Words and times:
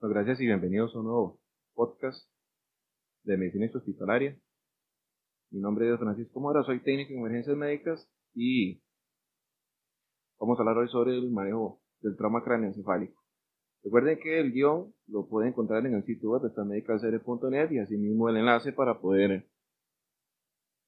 Bueno, 0.00 0.14
gracias 0.14 0.40
y 0.40 0.46
bienvenidos 0.46 0.94
a 0.94 0.98
un 0.98 1.04
nuevo 1.04 1.38
podcast 1.74 2.26
de 3.24 3.36
medicina 3.36 3.68
hospitalaria. 3.74 4.34
Mi 5.50 5.60
nombre 5.60 5.92
es 5.92 5.98
Francisco 5.98 6.40
Mora, 6.40 6.62
soy 6.62 6.80
técnico 6.80 7.12
en 7.12 7.18
emergencias 7.18 7.54
médicas 7.54 8.10
y 8.32 8.80
vamos 10.38 10.58
a 10.58 10.62
hablar 10.62 10.78
hoy 10.78 10.88
sobre 10.88 11.18
el 11.18 11.30
manejo 11.30 11.82
del 12.00 12.16
trauma 12.16 12.42
cráneoencefálico. 12.42 13.22
Recuerden 13.84 14.18
que 14.20 14.40
el 14.40 14.52
guion 14.52 14.94
lo 15.06 15.28
pueden 15.28 15.50
encontrar 15.50 15.84
en 15.84 15.92
el 15.92 16.04
sitio 16.06 16.30
web 16.30 16.50
de 16.50 17.68
y 17.70 17.78
asimismo 17.78 18.30
el 18.30 18.38
enlace 18.38 18.72
para 18.72 18.98
poder 19.02 19.50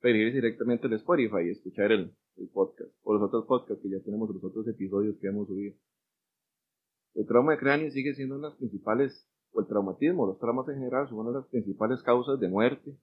pedir 0.01 0.33
directamente 0.33 0.87
el 0.87 0.95
Spotify 0.95 1.49
y 1.49 1.51
escuchar 1.51 1.93
el 1.93 2.17
podcast 2.55 2.91
o 3.03 3.13
los 3.13 3.23
otros 3.25 3.45
podcasts 3.45 3.83
que 3.83 3.91
ya 3.91 4.03
tenemos, 4.03 4.31
los 4.31 4.43
otros 4.43 4.67
episodios 4.69 5.19
que 5.21 5.27
hemos 5.27 5.49
subido. 5.49 5.77
El 7.15 7.27
trauma 7.27 7.53
de 7.53 7.59
cráneo 7.59 7.91
sigue 7.91 8.15
siendo 8.15 8.37
una 8.37 8.49
de 8.49 8.51
las 8.51 8.59
principales, 8.59 9.29
o 9.53 9.61
el 9.61 9.67
traumatismo, 9.67 10.27
los 10.27 10.39
traumas 10.39 10.69
en 10.69 10.77
general 10.77 11.09
son 11.09 11.19
una 11.19 11.31
de 11.31 11.37
las 11.37 11.49
principales 11.49 12.03
causas 12.03 12.41
de 12.41 12.49
muerte. 12.49 12.97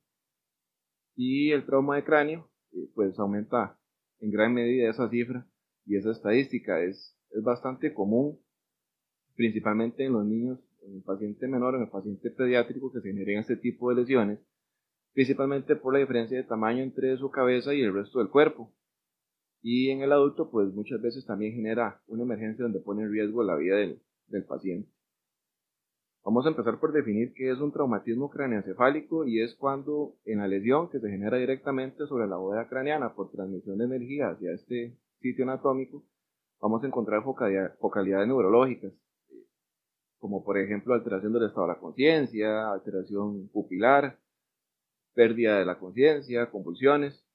Y 1.16 1.52
el 1.52 1.66
trauma 1.66 1.96
de 1.96 2.04
cráneo, 2.04 2.50
eh, 2.72 2.90
pues 2.96 3.18
aumenta 3.20 3.78
en 4.20 4.32
gran 4.32 4.54
medida 4.54 4.90
esa 4.90 5.10
cifra 5.10 5.48
y 5.86 5.96
esa 5.96 6.12
estadística. 6.12 6.82
Es, 6.82 7.16
es 7.32 7.44
bastante 7.44 7.94
común, 7.94 8.40
principalmente 9.36 10.06
en 10.06 10.14
los 10.14 10.26
niños, 10.26 10.60
en 10.82 10.96
el 10.96 11.04
paciente 11.04 11.48
menor, 11.48 11.76
en 11.76 11.82
el 11.82 11.90
paciente 11.90 12.32
pediátrico, 12.32 12.92
que 12.92 13.02
se 13.02 13.10
generen 13.10 13.40
este 13.40 13.58
tipo 13.58 13.90
de 13.90 14.02
lesiones, 14.02 14.40
principalmente 15.14 15.76
por 15.76 15.94
la 15.94 16.00
diferencia 16.00 16.38
de 16.38 16.44
tamaño 16.44 16.82
entre 16.82 17.16
su 17.18 17.30
cabeza 17.30 17.76
y 17.76 17.82
el 17.82 17.94
resto 17.94 18.20
del 18.20 18.30
cuerpo. 18.30 18.74
Y 19.62 19.90
en 19.90 20.02
el 20.02 20.14
adulto, 20.14 20.50
pues 20.50 20.74
muchas 20.74 21.02
veces 21.02 21.26
también 21.26 21.54
genera 21.54 22.02
una 22.08 22.24
emergencia 22.24 22.64
donde 22.64 22.80
pone 22.80 23.04
en 23.04 23.12
riesgo 23.12 23.44
la 23.44 23.58
vida 23.58 23.76
del, 23.76 24.02
del 24.30 24.46
paciente. 24.46 24.90
Vamos 26.24 26.46
a 26.46 26.50
empezar 26.50 26.80
por 26.80 26.92
definir 26.92 27.34
qué 27.34 27.50
es 27.50 27.60
un 27.60 27.72
traumatismo 27.72 28.30
craneoencefálico 28.30 29.26
y 29.26 29.42
es 29.42 29.56
cuando 29.56 30.16
en 30.26 30.40
la 30.40 30.48
lesión 30.48 30.90
que 30.90 31.00
se 31.00 31.10
genera 31.10 31.38
directamente 31.38 32.06
sobre 32.08 32.28
la 32.28 32.38
bóveda 32.38 32.68
craneana 32.68 33.16
por 33.16 33.32
transmisión 33.32 33.78
de 33.78 33.86
energía 33.86 34.30
hacia 34.30 34.52
este 34.52 34.98
sitio 35.22 35.46
anatómico, 35.46 36.04
vamos 36.62 36.84
a 36.84 36.88
encontrar 36.88 37.24
focalidades 37.24 38.28
neurológicas, 38.28 38.94
como 40.20 40.44
por 40.44 40.58
ejemplo 40.58 40.94
alteración 40.94 41.34
del 41.34 41.46
estado 41.46 41.68
de 41.68 41.74
la 41.74 41.80
conciencia, 41.80 42.72
alteración 42.72 43.48
pupilar, 43.50 44.20
pérdida 45.14 45.58
de 45.60 45.66
la 45.66 45.80
conciencia, 45.80 46.52
convulsiones, 46.52 47.26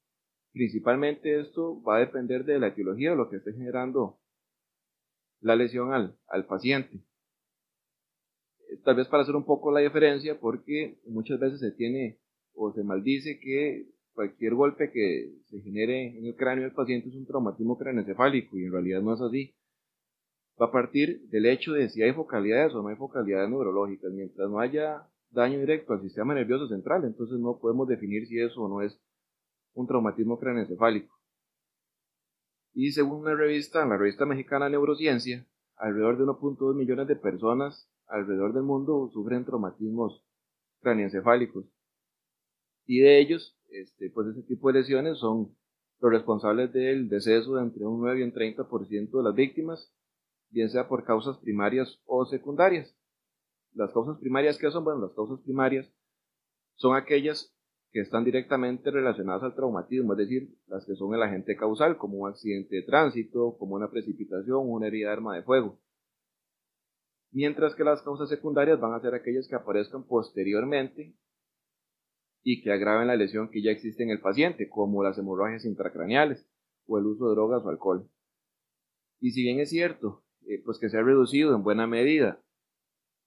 Principalmente 0.55 1.41
esto 1.41 1.83
va 1.83 1.97
a 1.97 1.98
depender 1.98 2.45
de 2.45 2.61
la 2.61 2.69
etiología 2.69 3.11
de 3.11 3.17
lo 3.17 3.29
que 3.29 3.39
esté 3.39 3.53
generando 3.53 4.20
la 5.45 5.56
lesión 5.56 5.92
al, 5.92 6.17
al 6.28 6.47
paciente. 6.47 7.00
Tal 8.83 8.97
vez 8.97 9.06
para 9.09 9.23
hacer 9.23 9.37
un 9.37 9.45
poco 9.45 9.70
la 9.70 9.81
diferencia, 9.81 10.41
porque 10.41 10.98
muchas 11.06 11.39
veces 11.39 11.61
se 11.61 11.70
tiene 11.73 12.19
o 12.55 12.73
se 12.73 12.83
maldice 12.83 13.39
que 13.39 13.86
cualquier 14.14 14.55
golpe 14.55 14.91
que 14.91 15.33
se 15.47 15.61
genere 15.61 16.19
en 16.19 16.27
el 16.27 16.34
cráneo 16.34 16.64
del 16.64 16.73
paciente 16.73 17.09
es 17.11 17.14
un 17.14 17.27
traumatismo 17.27 17.77
craneoencefálico 17.77 18.56
y 18.56 18.64
en 18.64 18.73
realidad 18.73 19.03
no 19.03 19.14
es 19.14 19.20
así. 19.20 19.55
Va 20.61 20.67
a 20.67 20.73
partir 20.73 21.20
del 21.28 21.47
hecho 21.47 21.73
de 21.73 21.91
si 21.91 22.03
hay 22.03 22.12
focalidades 22.12 22.73
o 22.75 22.83
no 22.83 22.89
hay 22.89 22.97
focalidades 22.97 23.51
neurológicas. 23.51 24.12
Mientras 24.12 24.48
no 24.48 24.61
haya 24.61 25.06
daño 25.31 25.58
directo 25.58 25.92
al 25.92 26.01
sistema 26.01 26.34
nervioso 26.34 26.69
central, 26.69 27.05
entonces 27.05 27.39
no 27.39 27.58
podemos 27.58 27.86
definir 27.86 28.27
si 28.29 28.41
eso 28.41 28.62
o 28.62 28.69
no 28.69 28.81
es 28.81 28.98
un 29.75 29.86
traumatismo 29.86 30.39
craneoencefálico. 30.39 31.14
Y 32.75 32.91
según 32.91 33.20
una 33.20 33.34
revista, 33.34 33.86
la 33.86 33.97
revista 33.97 34.27
mexicana 34.27 34.69
Neurociencia, 34.69 35.47
alrededor 35.77 36.19
de 36.19 36.25
1.2 36.25 36.75
millones 36.75 37.06
de 37.06 37.17
personas 37.17 37.89
alrededor 38.06 38.53
del 38.53 38.64
mundo 38.64 39.08
sufren 39.12 39.44
traumatismos 39.44 40.22
craneoencefálicos. 40.80 41.64
Y 42.86 43.01
de 43.01 43.20
ellos, 43.20 43.57
este, 43.70 44.11
pues 44.11 44.29
ese 44.29 44.42
tipo 44.42 44.68
de 44.68 44.80
lesiones 44.80 45.18
son 45.18 45.57
los 46.01 46.13
responsables 46.13 46.73
del 46.73 47.08
deceso 47.08 47.55
de 47.55 47.63
entre 47.63 47.86
un 47.86 48.01
9 48.01 48.20
y 48.20 48.23
un 48.24 48.33
30% 48.33 49.11
de 49.11 49.23
las 49.23 49.34
víctimas, 49.34 49.92
bien 50.51 50.68
sea 50.68 50.89
por 50.89 51.05
causas 51.05 51.39
primarias 51.39 52.02
o 52.05 52.27
secundarias. 52.27 52.95
Las 53.73 53.92
causas 53.92 54.18
primarias, 54.18 54.58
¿qué 54.58 54.70
son? 54.70 54.84
Bueno, 54.84 55.01
las 55.01 55.14
causas 55.14 55.40
primarias 55.40 55.90
son 56.74 56.96
aquellas 56.96 57.54
que 57.95 58.01
están 58.01 58.25
directamente 58.25 58.91
relacionadas 58.91 59.45
al 59.45 59.55
traumatismo, 59.55 60.15
es 60.15 60.19
decir, 60.19 60.49
las 60.67 60.85
que 60.85 60.97
son 60.97 61.15
el 61.15 61.23
agente 61.23 61.55
causal, 61.55 61.97
como 61.97 62.19
un 62.19 62.29
accidente 62.29 62.75
de 62.75 62.83
tránsito, 62.83 63.57
como 63.57 63.77
una 63.77 63.89
precipitación, 63.89 64.69
una 64.69 64.89
herida 64.89 65.07
de 65.07 65.13
arma 65.13 65.37
de 65.37 65.45
fuego. 65.45 65.79
Mientras 67.31 67.77
que 67.77 67.85
las 67.85 68.03
causas 68.03 68.29
secundarias 68.29 68.81
van 68.81 68.95
a 68.95 69.01
ser 69.01 69.15
aquellas 69.15 69.47
que 69.47 69.55
aparezcan 69.55 70.09
posteriormente 70.09 71.15
y 72.43 72.63
que 72.63 72.73
agraven 72.73 73.07
la 73.07 73.15
lesión 73.15 73.49
que 73.49 73.63
ya 73.63 73.71
existe 73.71 74.03
en 74.03 74.11
el 74.11 74.21
paciente, 74.21 74.69
como 74.69 75.05
las 75.05 75.17
hemorragias 75.17 75.65
intracraneales 75.65 76.51
o 76.87 76.99
el 76.99 77.07
uso 77.07 77.29
de 77.29 77.37
drogas 77.37 77.65
o 77.65 77.69
alcohol. 77.69 78.11
Y 79.21 79.31
si 79.31 79.43
bien 79.43 79.61
es 79.61 79.71
cierto, 79.71 80.25
eh, 80.49 80.61
pues 80.65 80.81
que 80.81 80.89
se 80.89 80.99
ha 80.99 81.03
reducido 81.03 81.55
en 81.55 81.63
buena 81.63 81.87
medida 81.87 82.43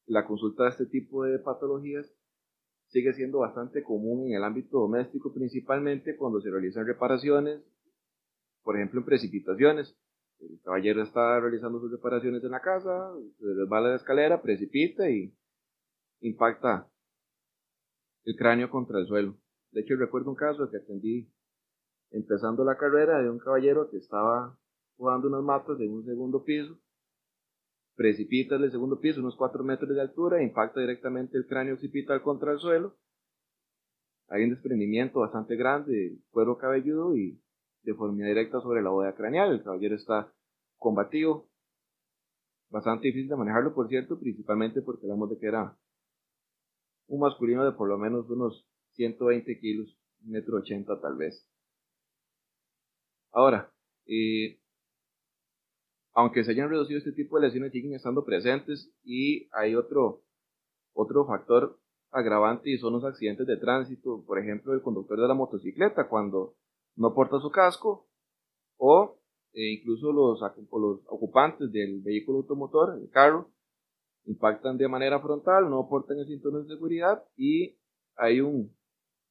la 0.08 0.26
consulta 0.26 0.64
de 0.64 0.72
este 0.72 0.88
tipo 0.88 1.24
de 1.24 1.40
patologías, 1.40 2.14
sigue 2.88 3.14
siendo 3.14 3.40
bastante 3.40 3.84
común 3.84 4.28
en 4.28 4.36
el 4.36 4.44
ámbito 4.44 4.80
doméstico, 4.80 5.34
principalmente 5.34 6.16
cuando 6.16 6.42
se 6.42 6.50
realizan 6.50 6.86
reparaciones, 6.86 7.62
por 8.64 8.75
ejemplo 8.75 9.00
en 9.00 9.06
precipitaciones. 9.06 9.96
El 10.40 10.59
caballero 10.64 11.02
está 11.02 11.40
realizando 11.40 11.80
sus 11.80 11.92
reparaciones 11.92 12.44
en 12.44 12.52
la 12.52 12.62
casa, 12.62 13.12
se 13.40 13.46
resbala 13.46 13.90
la 13.90 13.96
escalera, 13.96 14.42
precipita 14.42 15.09
y 15.09 15.34
impacta 16.22 16.88
el 18.24 18.36
cráneo 18.36 18.70
contra 18.70 19.00
el 19.00 19.08
suelo. 19.08 19.36
De 19.72 19.81
hecho, 19.81 19.96
recuerdo 19.96 20.30
un 20.30 20.36
caso 20.36 20.69
que 20.69 20.78
atendí 20.78 21.31
empezando 22.12 22.64
la 22.64 22.78
carrera 22.78 23.22
de 23.22 23.30
un 23.30 23.40
caballero 23.40 23.90
que 23.90 23.98
estaba 23.98 24.58
jugando 24.96 25.28
unas 25.28 25.44
matas 25.44 25.78
de 25.78 25.90
un 25.90 26.06
segundo 26.06 26.44
piso 26.44 26.80
precipita 27.97 28.56
el 28.56 28.72
segundo 28.72 29.02
piso, 29.02 29.19
unos 29.19 29.35
4 29.35 29.63
metros 29.63 29.90
de 29.90 30.00
altura, 30.00 30.41
impacta 30.41 30.80
directamente 30.80 31.35
el 31.35 31.47
cráneo 31.47 31.74
occipital 31.74 32.22
contra 32.22 32.53
el 32.53 32.59
suelo. 32.59 32.96
Hay 34.30 34.44
un 34.44 34.52
desprendimiento 34.52 35.19
bastante 35.19 35.56
grande 35.56 35.91
del 35.91 36.24
cuero 36.30 36.57
cabelludo 36.57 37.18
y 37.18 37.41
deformidad 37.81 38.28
directa 38.28 38.62
sobre 38.62 38.84
la 38.84 38.91
bóveda 38.91 39.16
craneal. 39.16 39.52
El 39.52 39.63
caballero 39.63 39.96
está 39.96 40.31
combativo, 40.78 41.50
bastante 42.69 43.07
difícil 43.07 43.30
de 43.30 43.36
manejarlo, 43.36 43.74
por 43.74 43.88
cierto, 43.88 44.19
principalmente 44.19 44.81
porque 44.84 45.06
hablamos 45.06 45.31
de 45.31 45.40
que 45.40 45.47
era 45.47 45.75
un 47.07 47.19
masculino 47.19 47.66
de 47.66 47.72
por 47.72 47.90
lo 47.90 47.97
menos 47.97 48.30
unos 48.30 48.69
120 48.91 49.59
kilos, 49.59 49.97
metro 50.22 50.57
80 50.57 51.02
tal 51.02 51.16
vez. 51.16 51.47
Ahora, 53.31 53.72
eh, 54.06 54.59
aunque 56.18 56.44
se 56.44 56.50
hayan 56.50 56.72
reducido 56.72 56.98
este 56.98 57.12
tipo 57.12 57.38
de 57.38 57.46
lesiones, 57.46 57.72
siguen 57.72 57.94
estando 57.94 58.26
presentes 58.26 58.92
y 59.04 59.48
hay 59.52 59.76
otro, 59.76 60.24
otro 60.94 61.28
factor 61.28 61.80
agravante 62.10 62.72
y 62.72 62.80
son 62.80 62.94
los 62.94 63.04
accidentes 63.04 63.46
de 63.46 63.56
tránsito, 63.58 64.24
por 64.26 64.40
ejemplo, 64.40 64.74
el 64.74 64.82
conductor 64.82 65.22
de 65.22 65.28
la 65.28 65.36
motocicleta 65.36 66.08
cuando 66.10 66.56
no 66.96 67.14
porta 67.14 67.40
su 67.40 67.52
casco 67.52 68.08
o 68.78 69.20
eh, 69.54 69.74
incluso 69.74 70.12
los, 70.12 70.40
los 70.42 71.02
ocupantes 71.06 71.72
del 71.72 72.02
vehículo 72.02 72.40
automotor, 72.40 72.98
el 73.00 73.12
carro, 73.12 73.52
impactan 74.26 74.76
de 74.80 74.88
manera 74.88 75.20
frontal, 75.20 75.70
no 75.70 75.88
portan 75.88 76.18
el 76.18 76.26
cinturón 76.26 76.64
de 76.64 76.74
seguridad 76.74 77.24
y 77.36 77.78
hay 78.16 78.42
un, 78.42 78.76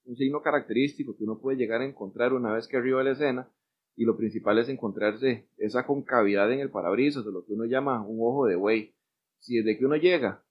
un 0.05 0.17
signo 0.17 0.41
característico 0.41 1.17
que 1.17 1.25
uno 1.25 1.41
puede 1.41 1.59
llegar 1.59 1.81
a 1.81 1.85
encontrar 1.85 2.33
una 2.33 2.53
vez 2.53 2.69
que 2.69 2.77
arriba 2.77 2.99
de 2.99 3.05
la 3.07 3.11
escena 3.11 3.51
y 3.97 4.05
lo 4.05 4.17
principal 4.17 4.59
es 4.59 4.69
encontrarse 4.69 5.49
esa 5.57 5.87
concavidad 5.87 6.53
en 6.53 6.61
el 6.61 6.71
parabrisas, 6.71 7.25
de 7.25 7.33
lo 7.33 7.45
que 7.45 7.55
uno 7.55 7.65
llama 7.65 8.07
un 8.07 8.19
ojo 8.21 8.47
de 8.47 8.55
buey. 8.55 8.95
Si 9.39 9.57
desde 9.57 9.79
que 9.79 9.87
uno 9.87 9.97
llega, 9.97 10.45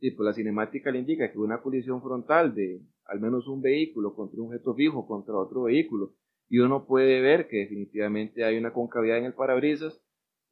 y 0.00 0.12
pues 0.12 0.24
la 0.24 0.32
cinemática 0.32 0.92
le 0.92 1.00
indica 1.00 1.30
que 1.32 1.38
una 1.38 1.60
colisión 1.60 2.00
frontal 2.00 2.54
de 2.54 2.80
al 3.04 3.20
menos 3.20 3.48
un 3.48 3.60
vehículo 3.60 4.14
contra 4.14 4.40
un 4.40 4.48
objeto 4.48 4.74
fijo 4.74 5.06
contra 5.06 5.34
otro 5.34 5.64
vehículo, 5.64 6.14
y 6.48 6.60
uno 6.60 6.86
puede 6.86 7.20
ver 7.20 7.48
que 7.48 7.58
definitivamente 7.58 8.44
hay 8.44 8.56
una 8.56 8.72
concavidad 8.72 9.18
en 9.18 9.24
el 9.24 9.34
parabrisas, 9.34 10.00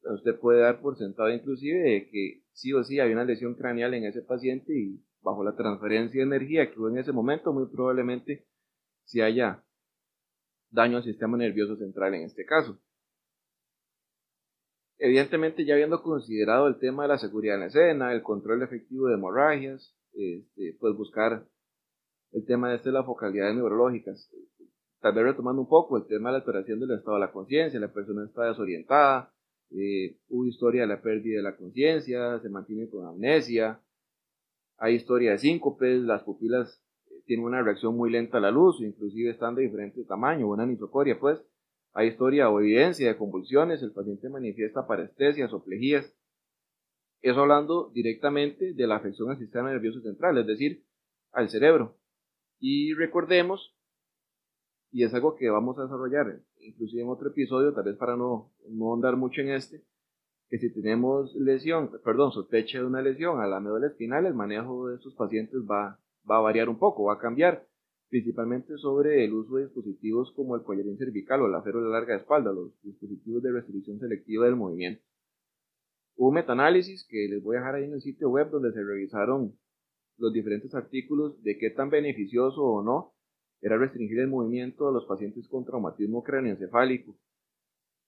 usted 0.03 0.39
puede 0.39 0.61
dar 0.61 0.81
por 0.81 0.97
sentado 0.97 1.29
inclusive 1.29 1.79
de 1.79 2.09
que 2.09 2.43
sí 2.51 2.73
o 2.73 2.83
sí 2.83 2.99
hay 2.99 3.11
una 3.11 3.25
lesión 3.25 3.55
craneal 3.55 3.93
en 3.93 4.05
ese 4.05 4.21
paciente 4.21 4.73
y 4.77 5.01
bajo 5.21 5.43
la 5.43 5.55
transferencia 5.55 6.19
de 6.19 6.27
energía 6.27 6.71
que 6.71 6.79
hubo 6.79 6.89
en 6.89 6.97
ese 6.97 7.11
momento, 7.11 7.53
muy 7.53 7.67
probablemente 7.67 8.45
si 9.05 9.21
haya 9.21 9.63
daño 10.69 10.97
al 10.97 11.03
sistema 11.03 11.37
nervioso 11.37 11.75
central 11.77 12.13
en 12.15 12.23
este 12.23 12.45
caso. 12.45 12.79
Evidentemente, 14.99 15.63
ya 15.63 15.75
habiendo 15.75 16.01
considerado 16.01 16.67
el 16.67 16.79
tema 16.79 17.03
de 17.03 17.09
la 17.09 17.17
seguridad 17.19 17.55
en 17.55 17.61
la 17.61 17.67
escena, 17.67 18.13
el 18.13 18.23
control 18.23 18.63
efectivo 18.63 19.07
de 19.07 19.13
hemorragias, 19.13 19.95
este, 20.13 20.75
pues 20.79 20.95
buscar 20.95 21.45
el 22.31 22.45
tema 22.45 22.71
de 22.71 22.91
las 22.91 23.05
focalidades 23.05 23.55
neurológicas. 23.55 24.29
Tal 24.99 25.13
vez 25.13 25.23
retomando 25.25 25.61
un 25.61 25.69
poco 25.69 25.97
el 25.97 26.07
tema 26.07 26.29
de 26.29 26.33
la 26.33 26.39
alteración 26.39 26.79
del 26.79 26.97
estado 26.97 27.17
de 27.17 27.21
la 27.21 27.31
conciencia, 27.31 27.79
la 27.79 27.93
persona 27.93 28.25
está 28.25 28.45
desorientada, 28.45 29.31
eh, 29.69 30.17
hubo 30.29 30.47
historia 30.47 30.81
de 30.81 30.87
la 30.87 31.01
pérdida 31.01 31.37
de 31.37 31.43
la 31.43 31.55
conciencia, 31.55 32.39
se 32.39 32.49
mantiene 32.49 32.89
con 32.89 33.05
amnesia, 33.05 33.81
Hay 34.79 34.95
historia 34.95 35.31
de 35.31 35.39
síncopes, 35.39 36.01
las 36.01 36.23
pupilas 36.23 36.83
tienen 37.27 37.45
una 37.45 37.61
reacción 37.61 37.95
muy 37.95 38.09
lenta 38.09 38.37
a 38.37 38.41
la 38.41 38.49
luz, 38.49 38.81
inclusive 38.81 39.29
están 39.29 39.53
de 39.53 39.63
diferente 39.63 40.03
tamaño, 40.05 40.47
una 40.47 40.63
anisocoria, 40.63 41.19
pues. 41.19 41.39
Hay 41.93 42.07
historia 42.07 42.49
o 42.49 42.59
evidencia 42.59 43.07
de 43.07 43.17
convulsiones, 43.17 43.81
el 43.81 43.91
paciente 43.91 44.29
manifiesta 44.29 44.87
parestesias 44.87 45.51
o 45.53 45.63
plejías. 45.63 46.15
Eso 47.21 47.41
hablando 47.41 47.91
directamente 47.93 48.73
de 48.73 48.87
la 48.87 48.95
afección 48.95 49.29
al 49.29 49.39
sistema 49.39 49.71
nervioso 49.71 50.01
central, 50.01 50.37
es 50.37 50.47
decir, 50.47 50.83
al 51.31 51.49
cerebro. 51.49 51.97
Y 52.59 52.93
recordemos, 52.93 53.75
y 54.91 55.03
es 55.03 55.13
algo 55.13 55.35
que 55.35 55.49
vamos 55.49 55.77
a 55.77 55.83
desarrollar 55.83 56.41
inclusive 56.59 57.01
en 57.01 57.09
otro 57.09 57.29
episodio, 57.29 57.73
tal 57.73 57.85
vez 57.85 57.97
para 57.97 58.15
no, 58.15 58.51
no 58.69 58.93
andar 58.93 59.15
mucho 59.15 59.41
en 59.41 59.49
este, 59.49 59.83
que 60.49 60.57
si 60.59 60.73
tenemos 60.73 61.35
lesión, 61.35 61.91
perdón, 62.03 62.31
sospecha 62.31 62.79
de 62.79 62.85
una 62.85 63.01
lesión 63.01 63.41
a 63.41 63.47
la 63.47 63.59
médula 63.59 63.87
espinal, 63.87 64.25
el 64.25 64.33
manejo 64.33 64.87
de 64.89 64.95
estos 64.95 65.13
pacientes 65.15 65.59
va, 65.69 65.99
va 66.29 66.37
a 66.37 66.41
variar 66.41 66.69
un 66.69 66.77
poco, 66.77 67.05
va 67.05 67.13
a 67.13 67.19
cambiar, 67.19 67.67
principalmente 68.09 68.77
sobre 68.77 69.23
el 69.25 69.33
uso 69.33 69.55
de 69.55 69.65
dispositivos 69.65 70.31
como 70.33 70.55
el 70.55 70.63
collarín 70.63 70.97
cervical 70.97 71.41
o 71.41 71.47
la 71.47 71.61
férula 71.61 71.89
larga 71.89 72.13
de 72.13 72.21
espalda, 72.21 72.51
los 72.51 72.71
dispositivos 72.81 73.43
de 73.43 73.51
restricción 73.51 73.99
selectiva 73.99 74.45
del 74.45 74.55
movimiento. 74.55 75.03
Hubo 76.15 76.29
un 76.29 76.35
metaanálisis 76.35 77.05
que 77.07 77.27
les 77.29 77.43
voy 77.43 77.55
a 77.55 77.59
dejar 77.59 77.75
ahí 77.75 77.83
en 77.83 77.93
el 77.93 78.01
sitio 78.01 78.29
web 78.29 78.49
donde 78.49 78.71
se 78.71 78.83
revisaron 78.83 79.57
los 80.17 80.33
diferentes 80.33 80.73
artículos 80.73 81.41
de 81.43 81.57
qué 81.57 81.69
tan 81.69 81.89
beneficioso 81.89 82.63
o 82.63 82.83
no 82.83 83.13
era 83.61 83.77
restringir 83.77 84.19
el 84.19 84.27
movimiento 84.27 84.87
de 84.87 84.93
los 84.93 85.05
pacientes 85.05 85.47
con 85.47 85.65
traumatismo 85.65 86.23
cráneoencefálico. 86.23 87.19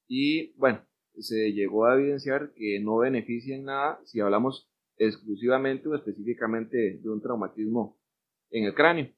Y 0.08 0.54
bueno, 0.58 0.82
se 1.18 1.52
llegó 1.52 1.86
a 1.86 1.96
evidenciar 1.96 2.52
que 2.54 2.80
no 2.80 2.98
beneficia 2.98 3.56
en 3.56 3.66
nada 3.66 4.00
si 4.06 4.20
hablamos 4.20 4.72
exclusivamente 4.98 5.88
o 5.88 5.96
específicamente 5.96 7.00
de 7.00 7.10
un 7.10 7.22
traumatismo 7.22 7.99
en 8.52 8.66
el 8.66 8.74
cráneo. 8.74 9.12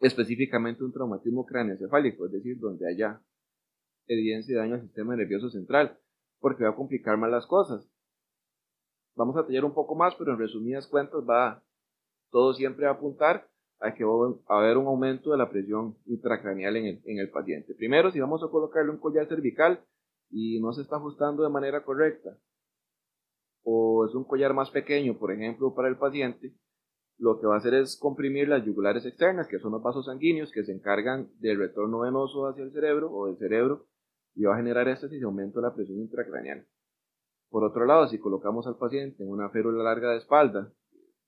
Específicamente 0.00 0.84
un 0.84 0.92
traumatismo 0.92 1.46
cráneoencefálico, 1.46 2.26
es 2.26 2.32
decir, 2.32 2.58
donde 2.58 2.88
haya 2.88 3.20
evidencia 4.06 4.54
de 4.54 4.60
daño 4.60 4.74
al 4.74 4.82
sistema 4.82 5.16
nervioso 5.16 5.50
central, 5.50 5.98
porque 6.40 6.64
va 6.64 6.70
a 6.70 6.76
complicar 6.76 7.16
más 7.16 7.30
las 7.30 7.46
cosas. 7.46 7.88
Vamos 9.16 9.36
a 9.36 9.46
tallar 9.46 9.64
un 9.64 9.74
poco 9.74 9.94
más, 9.94 10.14
pero 10.16 10.32
en 10.32 10.38
resumidas 10.38 10.86
cuentas 10.86 11.22
va 11.28 11.62
todo 12.30 12.52
siempre 12.54 12.86
a 12.86 12.90
apuntar 12.90 13.48
a 13.78 13.94
que 13.94 14.04
va 14.04 14.34
a 14.48 14.58
haber 14.58 14.76
un 14.76 14.86
aumento 14.86 15.30
de 15.30 15.38
la 15.38 15.50
presión 15.50 15.96
intracraneal 16.06 16.76
en 16.76 16.86
el, 16.86 17.02
en 17.04 17.18
el 17.18 17.30
paciente. 17.30 17.74
Primero, 17.74 18.10
si 18.10 18.20
vamos 18.20 18.42
a 18.42 18.48
colocarle 18.48 18.90
un 18.90 18.98
collar 18.98 19.26
cervical, 19.28 19.84
y 20.30 20.60
no 20.60 20.72
se 20.72 20.82
está 20.82 20.96
ajustando 20.96 21.44
de 21.44 21.48
manera 21.48 21.84
correcta, 21.84 22.36
o 23.62 24.04
es 24.04 24.14
un 24.14 24.24
collar 24.24 24.52
más 24.52 24.70
pequeño, 24.70 25.16
por 25.16 25.32
ejemplo, 25.32 25.74
para 25.74 25.88
el 25.88 25.96
paciente, 25.96 26.52
lo 27.18 27.40
que 27.40 27.46
va 27.46 27.54
a 27.54 27.58
hacer 27.58 27.74
es 27.74 27.96
comprimir 27.96 28.48
las 28.48 28.64
yugulares 28.64 29.04
externas, 29.06 29.46
que 29.46 29.58
son 29.58 29.72
los 29.72 29.82
vasos 29.82 30.06
sanguíneos 30.06 30.50
que 30.50 30.64
se 30.64 30.72
encargan 30.72 31.28
del 31.38 31.58
retorno 31.58 32.00
venoso 32.00 32.46
hacia 32.46 32.64
el 32.64 32.72
cerebro 32.72 33.10
o 33.12 33.26
del 33.26 33.38
cerebro, 33.38 33.86
y 34.34 34.44
va 34.44 34.54
a 34.54 34.58
generar 34.58 34.88
esto 34.88 35.08
si 35.08 35.18
se 35.18 35.24
aumenta 35.24 35.60
la 35.60 35.74
presión 35.74 35.98
intracraneal. 36.00 36.66
Por 37.50 37.62
otro 37.62 37.86
lado, 37.86 38.08
si 38.08 38.18
colocamos 38.18 38.66
al 38.66 38.76
paciente 38.76 39.22
en 39.22 39.30
una 39.30 39.48
férula 39.50 39.84
larga 39.84 40.10
de 40.10 40.18
espalda, 40.18 40.72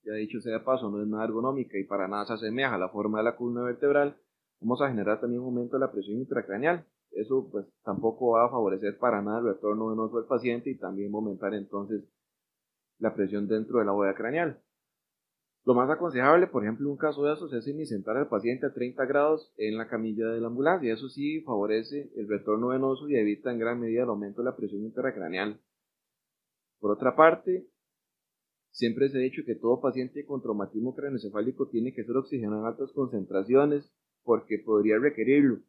ya 0.04 0.12
dicho 0.14 0.40
sea 0.40 0.58
de 0.58 0.64
paso, 0.64 0.90
no 0.90 1.00
es 1.00 1.06
nada 1.06 1.24
ergonómica 1.24 1.78
y 1.78 1.84
para 1.84 2.08
nada 2.08 2.26
se 2.26 2.32
asemeja 2.32 2.74
a 2.74 2.78
la 2.78 2.88
forma 2.88 3.18
de 3.18 3.24
la 3.24 3.36
columna 3.36 3.62
vertebral, 3.62 4.16
vamos 4.60 4.82
a 4.82 4.88
generar 4.88 5.20
también 5.20 5.42
un 5.42 5.48
aumento 5.48 5.76
de 5.76 5.80
la 5.80 5.92
presión 5.92 6.18
intracraneal, 6.18 6.84
eso 7.12 7.48
pues 7.50 7.66
tampoco 7.84 8.32
va 8.32 8.46
a 8.46 8.50
favorecer 8.50 8.98
para 8.98 9.22
nada 9.22 9.38
el 9.38 9.54
retorno 9.54 9.88
venoso 9.88 10.18
del 10.18 10.26
paciente 10.26 10.70
y 10.70 10.78
también 10.78 11.12
va 11.12 11.18
aumentar 11.18 11.54
entonces 11.54 12.04
la 12.98 13.14
presión 13.14 13.46
dentro 13.46 13.78
de 13.78 13.84
la 13.84 13.92
bóveda 13.92 14.14
craneal. 14.14 14.60
Lo 15.66 15.74
más 15.74 15.90
aconsejable, 15.90 16.46
por 16.46 16.62
ejemplo, 16.62 16.86
en 16.86 16.92
un 16.92 16.96
caso 16.96 17.24
de 17.24 17.34
esos 17.34 17.52
es 17.52 17.64
semisentar 17.64 18.16
al 18.16 18.28
paciente 18.28 18.66
a 18.66 18.72
30 18.72 19.04
grados 19.04 19.52
en 19.56 19.76
la 19.76 19.88
camilla 19.88 20.28
de 20.28 20.40
la 20.40 20.46
ambulancia. 20.46 20.94
Eso 20.94 21.08
sí 21.08 21.40
favorece 21.40 22.08
el 22.14 22.28
retorno 22.28 22.68
venoso 22.68 23.08
y 23.08 23.16
evita 23.16 23.50
en 23.50 23.58
gran 23.58 23.80
medida 23.80 24.04
el 24.04 24.08
aumento 24.08 24.42
de 24.42 24.44
la 24.44 24.54
presión 24.54 24.82
intracraneal. 24.82 25.60
Por 26.78 26.92
otra 26.92 27.16
parte, 27.16 27.66
siempre 28.70 29.08
se 29.08 29.18
ha 29.18 29.20
dicho 29.20 29.42
que 29.44 29.56
todo 29.56 29.80
paciente 29.80 30.24
con 30.24 30.40
traumatismo 30.40 30.94
craneoencefálico 30.94 31.66
tiene 31.66 31.92
que 31.92 32.04
ser 32.04 32.16
oxigenado 32.16 32.60
en 32.60 32.66
altas 32.68 32.92
concentraciones 32.92 33.92
porque 34.22 34.60
podría 34.60 35.00
requerirlo. 35.00 35.62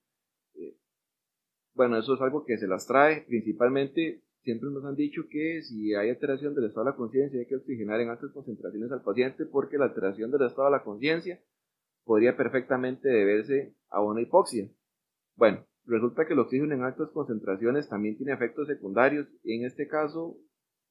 Bueno, 1.73 1.97
eso 1.97 2.13
es 2.13 2.21
algo 2.21 2.45
que 2.45 2.59
se 2.59 2.67
las 2.67 2.85
trae. 2.85 3.21
Principalmente, 3.21 4.21
siempre 4.47 4.69
nos 4.69 4.85
han 4.85 4.95
dicho 4.95 5.23
que 5.29 5.61
si 5.61 5.93
hay 5.93 6.09
alteración 6.09 6.55
del 6.55 6.67
estado 6.67 6.85
de 6.85 6.91
la 6.91 6.95
conciencia 6.95 7.37
hay 7.37 7.47
que 7.47 7.57
oxigenar 7.57 7.99
en 7.99 8.07
altas 8.07 8.31
concentraciones 8.31 8.89
al 8.93 9.01
paciente 9.01 9.45
porque 9.45 9.77
la 9.77 9.85
alteración 9.85 10.31
del 10.31 10.43
estado 10.43 10.69
de 10.69 10.77
la 10.77 10.85
conciencia 10.85 11.41
podría 12.05 12.37
perfectamente 12.37 13.09
deberse 13.09 13.75
a 13.89 14.01
una 14.01 14.21
hipoxia. 14.21 14.71
Bueno, 15.35 15.65
resulta 15.83 16.25
que 16.25 16.31
el 16.31 16.39
oxígeno 16.39 16.73
en 16.73 16.83
altas 16.83 17.09
concentraciones 17.09 17.89
también 17.89 18.15
tiene 18.15 18.31
efectos 18.31 18.67
secundarios. 18.67 19.27
En 19.43 19.65
este 19.65 19.85
caso, 19.89 20.37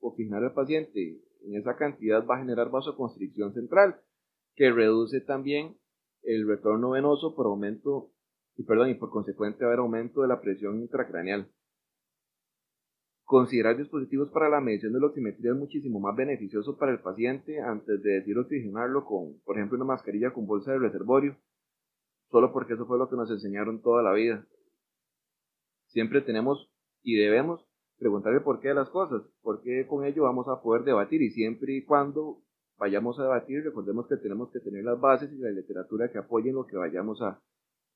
oxigenar 0.00 0.44
al 0.44 0.53
paciente 0.53 1.23
en 1.41 1.56
esa 1.56 1.76
cantidad 1.76 2.26
va 2.26 2.37
a 2.37 2.41
generar 2.41 2.70
vasoconstricción 2.70 3.55
central, 3.55 4.03
que 4.55 4.70
reduce 4.70 5.23
también 5.23 5.79
el 6.25 6.47
retorno 6.47 6.91
venoso 6.91 7.35
por 7.35 7.47
aumento 7.47 8.11
y 8.55 8.64
perdón, 8.64 8.91
y 8.91 8.94
por 8.97 9.08
consecuente 9.08 9.64
haber 9.64 9.79
aumento 9.79 10.20
de 10.20 10.29
la 10.29 10.43
presión 10.43 10.79
intracraneal. 10.82 11.50
Considerar 13.26 13.76
dispositivos 13.76 14.31
para 14.31 14.49
la 14.49 14.61
medición 14.61 14.93
de 14.93 15.00
la 15.00 15.06
oximetría 15.06 15.50
es 15.50 15.56
muchísimo 15.56 15.99
más 15.99 16.14
beneficioso 16.14 16.78
para 16.78 16.93
el 16.93 17.00
paciente 17.00 17.61
antes 17.61 18.00
de 18.00 18.12
decir 18.12 18.38
oxigenarlo 18.38 19.05
con, 19.05 19.40
por 19.40 19.56
ejemplo, 19.56 19.75
una 19.75 19.84
mascarilla 19.84 20.32
con 20.32 20.46
bolsa 20.46 20.70
de 20.70 20.78
reservorio, 20.78 21.37
solo 22.31 22.52
porque 22.52 22.75
eso 22.75 22.87
fue 22.87 22.99
lo 22.99 23.11
que 23.11 23.17
nos 23.17 23.28
enseñaron 23.28 23.82
toda 23.82 24.05
la 24.05 24.12
vida. 24.12 24.46
Siempre 25.87 26.20
tenemos 26.20 26.70
y 27.02 27.17
debemos 27.17 27.67
preguntarle 27.99 28.43
por 28.43 28.61
qué 28.61 28.69
de 28.69 28.75
las 28.75 28.90
cosas, 28.90 29.23
porque 29.43 29.88
con 29.88 30.05
ello 30.05 30.22
vamos 30.22 30.46
a 30.46 30.62
poder 30.62 30.84
debatir 30.84 31.20
y 31.20 31.31
siempre 31.31 31.72
y 31.72 31.84
cuando 31.84 32.44
vayamos 32.79 33.19
a 33.19 33.25
debatir 33.25 33.64
recordemos 33.64 34.06
que 34.06 34.19
tenemos 34.19 34.52
que 34.52 34.61
tener 34.61 34.84
las 34.84 35.00
bases 35.00 35.32
y 35.32 35.38
la 35.38 35.50
literatura 35.50 36.12
que 36.12 36.19
apoyen 36.19 36.55
lo 36.55 36.64
que 36.64 36.76
vayamos 36.76 37.20
a 37.20 37.43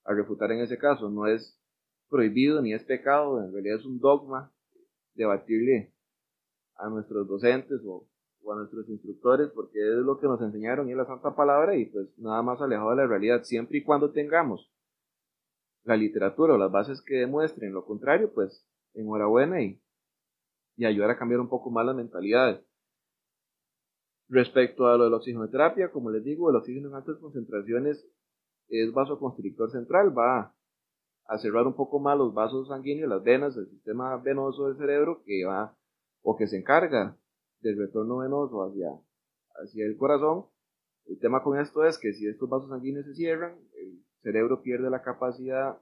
refutar 0.06 0.50
en 0.50 0.62
ese 0.62 0.76
caso. 0.76 1.08
No 1.08 1.28
es 1.28 1.56
prohibido 2.08 2.60
ni 2.62 2.74
es 2.74 2.82
pecado, 2.82 3.40
en 3.44 3.52
realidad 3.52 3.78
es 3.78 3.86
un 3.86 4.00
dogma 4.00 4.52
debatirle 5.14 5.92
a 6.76 6.88
nuestros 6.88 7.26
docentes 7.28 7.80
o, 7.86 8.06
a 8.50 8.54
nuestros 8.56 8.88
instructores 8.88 9.50
porque 9.50 9.78
es 9.78 9.98
lo 9.98 10.18
que 10.18 10.26
nos 10.26 10.40
enseñaron 10.40 10.88
y 10.88 10.92
es 10.92 10.96
la 10.96 11.06
santa 11.06 11.36
palabra 11.36 11.76
y 11.76 11.86
pues 11.86 12.08
nada 12.18 12.42
más 12.42 12.60
alejado 12.60 12.90
de 12.90 12.96
la 12.96 13.06
realidad. 13.06 13.42
Siempre 13.42 13.78
y 13.78 13.84
cuando 13.84 14.12
tengamos 14.12 14.72
la 15.84 15.96
literatura 15.96 16.54
o 16.54 16.58
las 16.58 16.72
bases 16.72 17.02
que 17.02 17.16
demuestren 17.16 17.72
lo 17.72 17.84
contrario, 17.84 18.32
pues 18.32 18.66
enhorabuena 18.94 19.62
y, 19.62 19.80
y 20.76 20.84
ayudar 20.84 21.10
a 21.10 21.18
cambiar 21.18 21.40
un 21.40 21.48
poco 21.48 21.70
más 21.70 21.86
las 21.86 21.96
mentalidades. 21.96 22.64
Respecto 24.28 24.86
a 24.86 24.96
lo 24.96 25.04
de 25.04 25.10
la 25.10 25.16
oxigenoterapia, 25.16 25.90
como 25.90 26.10
les 26.10 26.24
digo, 26.24 26.50
el 26.50 26.56
oxígeno 26.56 26.88
en 26.88 26.94
altas 26.94 27.18
concentraciones 27.18 28.06
es 28.68 28.92
vasoconstrictor 28.92 29.70
central, 29.70 30.16
va 30.16 30.54
a 31.26 31.38
cerrar 31.38 31.66
un 31.66 31.74
poco 31.74 32.00
más 32.00 32.18
los 32.18 32.34
vasos 32.34 32.68
sanguíneos, 32.68 33.08
las 33.08 33.22
venas, 33.22 33.56
el 33.56 33.68
sistema 33.68 34.16
venoso 34.16 34.66
del 34.66 34.76
cerebro 34.76 35.22
que 35.24 35.44
va 35.44 35.76
o 36.22 36.36
que 36.36 36.46
se 36.46 36.58
encarga 36.58 37.16
del 37.60 37.78
retorno 37.78 38.18
venoso 38.18 38.62
hacia, 38.62 38.88
hacia 39.62 39.86
el 39.86 39.96
corazón. 39.96 40.46
El 41.06 41.18
tema 41.18 41.42
con 41.42 41.58
esto 41.58 41.84
es 41.84 41.98
que 41.98 42.12
si 42.12 42.26
estos 42.26 42.48
vasos 42.48 42.68
sanguíneos 42.68 43.06
se 43.06 43.14
cierran, 43.14 43.58
el 43.74 44.04
cerebro 44.22 44.62
pierde 44.62 44.90
la 44.90 45.02
capacidad 45.02 45.78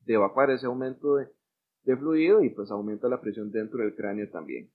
de 0.00 0.14
evacuar 0.14 0.50
ese 0.50 0.66
aumento 0.66 1.16
de, 1.16 1.28
de 1.82 1.96
fluido 1.96 2.42
y 2.42 2.50
pues 2.50 2.70
aumenta 2.70 3.08
la 3.08 3.20
presión 3.20 3.50
dentro 3.50 3.80
del 3.80 3.94
cráneo 3.94 4.30
también 4.30 4.70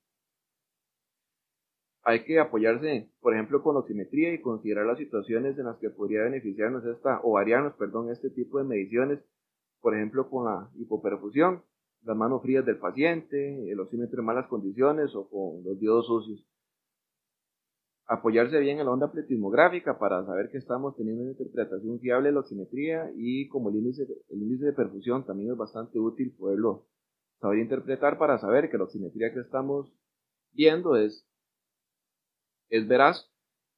hay 2.10 2.24
que 2.24 2.40
apoyarse, 2.40 3.12
por 3.22 3.34
ejemplo, 3.34 3.62
con 3.62 3.78
oximetría 3.78 4.34
y 4.34 4.42
considerar 4.42 4.86
las 4.86 4.98
situaciones 4.98 5.58
en 5.58 5.66
las 5.66 5.78
que 5.78 5.90
podría 5.90 6.24
beneficiarnos 6.24 6.86
esta, 6.86 7.20
o 7.24 7.34
variarnos, 7.34 7.74
perdón, 7.74 8.10
este 8.10 8.30
tipo 8.30 8.58
de 8.58 8.64
mediciones, 8.64 9.20
por 9.82 9.96
ejemplo, 9.96 10.30
con 10.30 10.46
la 10.46 10.70
hipoperfusión, 10.76 11.64
las 12.04 12.16
manos 12.16 12.42
frías 12.42 12.66
del 12.66 12.78
paciente, 12.78 13.72
el 13.72 13.80
oxímetro 13.80 14.20
en 14.20 14.26
malas 14.26 14.48
condiciones 14.48 15.14
o 15.16 15.30
con 15.30 15.64
los 15.64 15.80
diodos 15.80 16.08
sucios. 16.08 16.46
Apoyarse 18.06 18.60
bien 18.60 18.80
en 18.80 18.86
la 18.86 18.92
onda 18.92 19.12
pletismográfica 19.12 20.00
para 20.00 20.26
saber 20.26 20.50
que 20.50 20.58
estamos 20.58 20.96
teniendo 20.96 21.22
una 21.22 21.32
interpretación 21.32 22.00
fiable 22.00 22.30
de 22.30 22.34
la 22.34 22.40
oximetría 22.40 23.12
y 23.16 23.48
como 23.50 23.70
el 23.70 23.76
índice, 23.76 24.08
el 24.30 24.42
índice 24.42 24.66
de 24.66 24.74
perfusión 24.74 25.26
también 25.26 25.52
es 25.52 25.58
bastante 25.58 26.00
útil 26.00 26.36
poderlo 26.36 26.88
saber 27.40 27.60
interpretar 27.60 28.18
para 28.18 28.40
saber 28.40 28.70
que 28.72 28.78
la 28.78 28.86
oximetría 28.86 29.32
que 29.32 29.42
estamos 29.42 29.94
viendo 30.54 30.96
es 30.96 31.26
es 32.70 32.88
veraz 32.88 33.30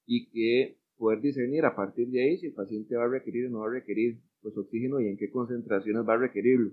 y 0.06 0.30
que 0.30 0.78
poder 0.98 1.22
discernir 1.22 1.66
a 1.66 1.76
partir 1.76 2.10
de 2.10 2.22
ahí 2.22 2.38
si 2.38 2.48
el 2.48 2.54
paciente 2.54 2.96
va 2.96 3.06
a 3.06 3.10
requerir 3.10 3.48
o 3.48 3.50
no 3.50 3.60
va 3.60 3.68
a 3.68 3.72
requerir 3.72 4.22
pues, 4.42 4.58
oxígeno 4.58 5.00
y 5.00 5.08
en 5.08 5.18
qué 5.18 5.30
concentraciones 5.30 6.08
va 6.08 6.14
a 6.14 6.18
requerirlo. 6.18 6.72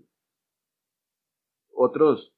Otros 1.75 2.35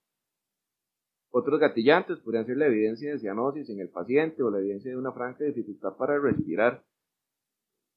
Otros 1.31 1.61
gatillantes 1.61 2.19
podrían 2.19 2.47
ser 2.47 2.57
la 2.57 2.67
evidencia 2.67 3.13
de 3.13 3.19
cianosis 3.19 3.71
en 3.71 3.81
el 3.81 3.89
paciente 3.89 4.43
o 4.43 4.51
la 4.51 4.59
evidencia 4.59 4.91
de 4.91 4.97
una 4.97 5.13
franca 5.13 5.45
dificultad 5.45 5.97
para 5.97 6.19
respirar. 6.19 6.85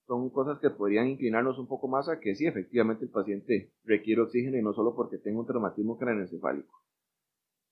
Son 0.05 0.29
cosas 0.29 0.59
que 0.59 0.69
podrían 0.69 1.07
inclinarnos 1.07 1.57
un 1.57 1.67
poco 1.67 1.87
más 1.87 2.09
a 2.09 2.19
que 2.19 2.35
sí, 2.35 2.45
efectivamente 2.45 3.05
el 3.05 3.11
paciente 3.11 3.71
requiere 3.83 4.21
oxígeno 4.21 4.57
y 4.57 4.61
no 4.61 4.73
solo 4.73 4.95
porque 4.95 5.17
tenga 5.17 5.39
un 5.39 5.47
traumatismo 5.47 5.97
craneoencefálico. 5.97 6.73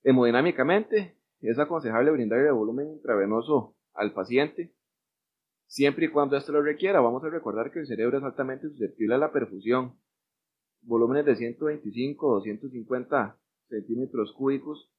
Hemodinámicamente, 0.04 1.18
es 1.42 1.60
aconsejable 1.60 2.12
brindarle 2.12 2.52
volumen 2.52 2.90
intravenoso 2.90 3.76
al 3.94 4.14
paciente, 4.14 4.74
siempre 5.72 6.08
y 6.08 6.10
cuando 6.10 6.36
esto 6.36 6.52
lo 6.52 6.62
requiera. 6.62 7.00
Vamos 7.00 7.24
a 7.24 7.30
recordar 7.30 7.72
que 7.72 7.80
el 7.80 7.88
cerebro 7.88 8.18
es 8.18 8.24
altamente 8.24 8.68
susceptible 8.68 9.16
a 9.16 9.18
la 9.18 9.32
perfusión. 9.32 9.98
Volúmenes 10.82 11.26
de 11.26 11.36
125 11.38 12.28
o 12.28 12.36
250 12.36 13.40
centímetros 13.70 14.34
cúbicos 14.34 14.92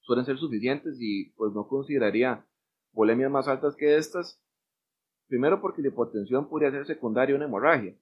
suelen 0.00 0.26
ser 0.26 0.36
suficientes 0.36 0.98
y 1.00 1.30
pues 1.30 1.54
no 1.54 1.66
consideraría 1.66 2.46
volemias 2.92 3.30
más 3.30 3.48
altas 3.48 3.76
que 3.76 3.96
estas. 3.96 4.42
Primero 5.26 5.60
porque 5.62 5.80
la 5.80 5.88
hipotensión 5.88 6.50
podría 6.50 6.70
ser 6.70 6.86
secundaria 6.86 7.34
a 7.34 7.36
una 7.36 7.46
hemorragia, 7.46 7.96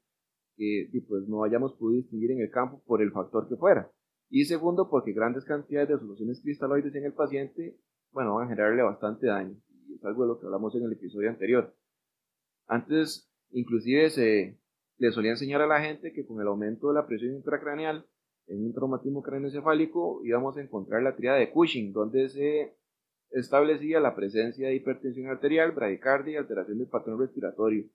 que 0.57 0.89
pues 1.07 1.29
no 1.29 1.45
hayamos 1.45 1.75
podido 1.75 2.03
distinguir 2.03 2.33
en 2.33 2.41
el 2.41 2.51
campo 2.51 2.83
por 2.85 3.01
el 3.01 3.13
factor 3.13 3.49
que 3.49 3.57
fuera. 3.57 3.91
Y 4.29 4.45
segundo 4.47 4.91
porque 4.91 5.13
grandes 5.13 5.45
cantidades 5.45 5.89
de 5.89 5.99
soluciones 5.99 6.41
cristaloides 6.41 6.95
en 6.97 7.05
el 7.05 7.13
paciente, 7.13 7.79
bueno, 8.11 8.35
van 8.35 8.47
a 8.47 8.49
generarle 8.49 8.83
bastante 8.83 9.27
daño. 9.29 9.57
Algo 10.07 10.23
de 10.23 10.29
lo 10.29 10.41
que 10.41 10.47
hablamos 10.47 10.75
en 10.75 10.85
el 10.85 10.93
episodio 10.93 11.29
anterior. 11.29 11.75
Antes, 12.67 13.29
inclusive 13.51 14.11
se 14.11 14.59
le 14.99 15.13
solía 15.13 15.33
enseñar 15.33 15.61
a 15.63 15.67
la 15.67 15.81
gente 15.81 16.13
que 16.13 16.25
con 16.25 16.41
el 16.41 16.47
aumento 16.47 16.89
de 16.89 16.95
la 16.95 17.07
presión 17.07 17.35
intracraneal, 17.35 18.07
en 18.47 18.65
un 18.65 18.73
traumatismo 18.73 19.23
craneoencefálico 19.23 20.21
íbamos 20.25 20.57
a 20.57 20.63
encontrar 20.63 21.03
la 21.03 21.17
triada 21.17 21.39
de 21.39 21.51
Cushing, 21.51 21.93
donde 21.93 22.29
se 22.29 22.77
establecía 23.31 23.99
la 23.99 24.15
presencia 24.15 24.69
de 24.69 24.77
hipertensión 24.77 25.27
arterial, 25.27 25.73
bradicardia 25.73 26.35
y 26.35 26.37
alteración 26.37 26.79
del 26.79 26.89
patrón 26.89 27.19
respiratorio. 27.19 27.87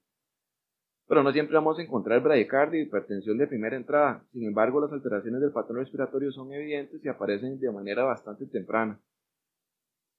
Pero 1.07 1.23
no 1.23 1.31
siempre 1.31 1.55
vamos 1.55 1.79
a 1.79 1.81
encontrar 1.81 2.21
bradicardia 2.21 2.79
y 2.79 2.83
hipertensión 2.83 3.37
de 3.37 3.47
primera 3.47 3.77
entrada. 3.77 4.25
Sin 4.31 4.43
embargo, 4.43 4.81
las 4.81 4.91
alteraciones 4.91 5.41
del 5.41 5.51
patrón 5.51 5.79
respiratorio 5.79 6.31
son 6.31 6.53
evidentes 6.53 7.03
y 7.03 7.07
aparecen 7.07 7.59
de 7.59 7.71
manera 7.71 8.03
bastante 8.03 8.45
temprana. 8.45 9.01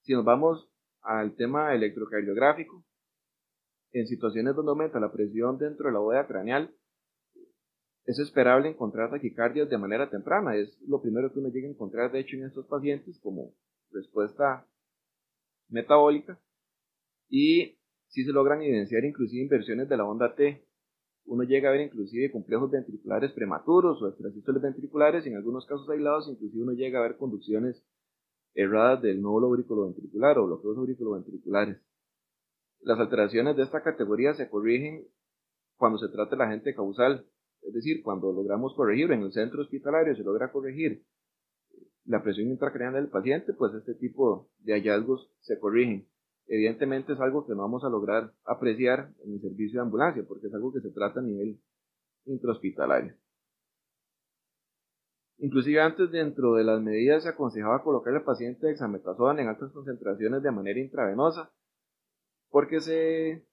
Si 0.00 0.14
nos 0.14 0.24
vamos 0.24 0.71
al 1.02 1.34
tema 1.34 1.74
electrocardiográfico, 1.74 2.84
en 3.92 4.06
situaciones 4.06 4.54
donde 4.54 4.70
aumenta 4.70 5.00
la 5.00 5.12
presión 5.12 5.58
dentro 5.58 5.86
de 5.86 5.92
la 5.92 5.98
bóveda 5.98 6.26
craneal, 6.26 6.74
es 8.04 8.18
esperable 8.18 8.68
encontrar 8.68 9.10
taquicardias 9.10 9.68
de 9.68 9.78
manera 9.78 10.10
temprana. 10.10 10.56
Es 10.56 10.80
lo 10.88 11.00
primero 11.00 11.32
que 11.32 11.38
uno 11.38 11.50
llega 11.50 11.68
a 11.68 11.70
encontrar, 11.70 12.10
de 12.10 12.20
hecho, 12.20 12.36
en 12.36 12.46
estos 12.46 12.66
pacientes 12.66 13.18
como 13.20 13.54
respuesta 13.90 14.66
metabólica. 15.68 16.40
Y 17.28 17.78
si 18.08 18.24
se 18.24 18.32
logran 18.32 18.62
evidenciar 18.62 19.04
inclusive 19.04 19.42
inversiones 19.42 19.88
de 19.88 19.96
la 19.96 20.04
onda 20.04 20.34
T. 20.34 20.66
Uno 21.24 21.44
llega 21.44 21.68
a 21.68 21.72
ver 21.72 21.82
inclusive 21.82 22.32
complejos 22.32 22.70
ventriculares 22.70 23.30
prematuros 23.32 24.02
o 24.02 24.08
extrasístoles 24.08 24.60
ventriculares. 24.60 25.24
En 25.24 25.36
algunos 25.36 25.64
casos 25.66 25.88
aislados, 25.88 26.28
inclusive 26.28 26.62
uno 26.62 26.72
llega 26.72 26.98
a 26.98 27.02
ver 27.02 27.16
conducciones 27.16 27.82
erradas 28.54 29.02
del 29.02 29.20
nódulo 29.20 29.48
auriculoventricular 29.48 30.38
o 30.38 30.46
bloqueos 30.46 30.78
auriculoventriculares. 30.78 31.78
Las 32.80 32.98
alteraciones 32.98 33.56
de 33.56 33.62
esta 33.62 33.82
categoría 33.82 34.34
se 34.34 34.48
corrigen 34.48 35.06
cuando 35.76 35.98
se 35.98 36.08
trata 36.08 36.36
la 36.36 36.48
gente 36.48 36.74
causal 36.74 37.26
es 37.62 37.72
decir, 37.72 38.02
cuando 38.02 38.32
logramos 38.32 38.74
corregir 38.74 39.10
en 39.12 39.22
el 39.22 39.32
centro 39.32 39.62
hospitalario, 39.62 40.16
se 40.16 40.24
logra 40.24 40.50
corregir 40.50 41.04
la 42.04 42.22
presión 42.22 42.48
intracraneal 42.48 42.94
del 42.94 43.10
paciente, 43.10 43.52
pues 43.52 43.72
este 43.74 43.94
tipo 43.94 44.50
de 44.58 44.74
hallazgos 44.74 45.30
se 45.40 45.58
corrigen. 45.60 46.08
Evidentemente 46.48 47.12
es 47.12 47.20
algo 47.20 47.46
que 47.46 47.54
no 47.54 47.62
vamos 47.62 47.84
a 47.84 47.88
lograr 47.88 48.32
apreciar 48.44 49.12
en 49.24 49.34
el 49.34 49.40
servicio 49.40 49.78
de 49.78 49.86
ambulancia, 49.86 50.24
porque 50.26 50.48
es 50.48 50.54
algo 50.54 50.72
que 50.72 50.80
se 50.80 50.90
trata 50.90 51.20
a 51.20 51.22
nivel 51.22 51.60
intrahospitalario. 52.24 53.14
Inclusive 55.42 55.80
antes 55.80 56.08
dentro 56.12 56.54
de 56.54 56.62
las 56.62 56.80
medidas 56.80 57.24
se 57.24 57.28
aconsejaba 57.28 57.82
colocar 57.82 58.14
al 58.14 58.22
paciente 58.22 58.68
dexametasona 58.68 59.42
en 59.42 59.48
altas 59.48 59.72
concentraciones 59.72 60.40
de 60.40 60.52
manera 60.52 60.78
intravenosa, 60.78 61.52
porque 62.48 62.78
se 62.78 63.44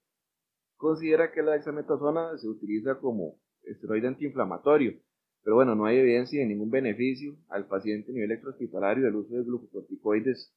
considera 0.77 1.31
que 1.31 1.41
la 1.41 1.53
dexametasona 1.53 2.37
se 2.37 2.47
utiliza 2.47 2.99
como 2.99 3.39
esteroide 3.63 4.07
antiinflamatorio. 4.07 4.99
Pero 5.41 5.55
bueno, 5.55 5.73
no 5.73 5.85
hay 5.85 5.97
evidencia 5.97 6.39
de 6.39 6.45
ningún 6.45 6.69
beneficio 6.69 7.35
al 7.47 7.65
paciente 7.65 8.11
a 8.11 8.13
nivel 8.13 8.33
extrahospitalario 8.33 9.05
del 9.05 9.15
uso 9.15 9.33
de 9.33 9.43
glucocorticoides 9.45 10.53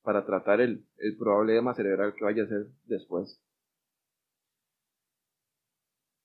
para 0.00 0.24
tratar 0.24 0.62
el, 0.62 0.86
el 0.96 1.18
probable 1.18 1.60
cerebral 1.74 2.14
que 2.14 2.24
vaya 2.24 2.44
a 2.44 2.48
ser 2.48 2.68
después. 2.86 3.38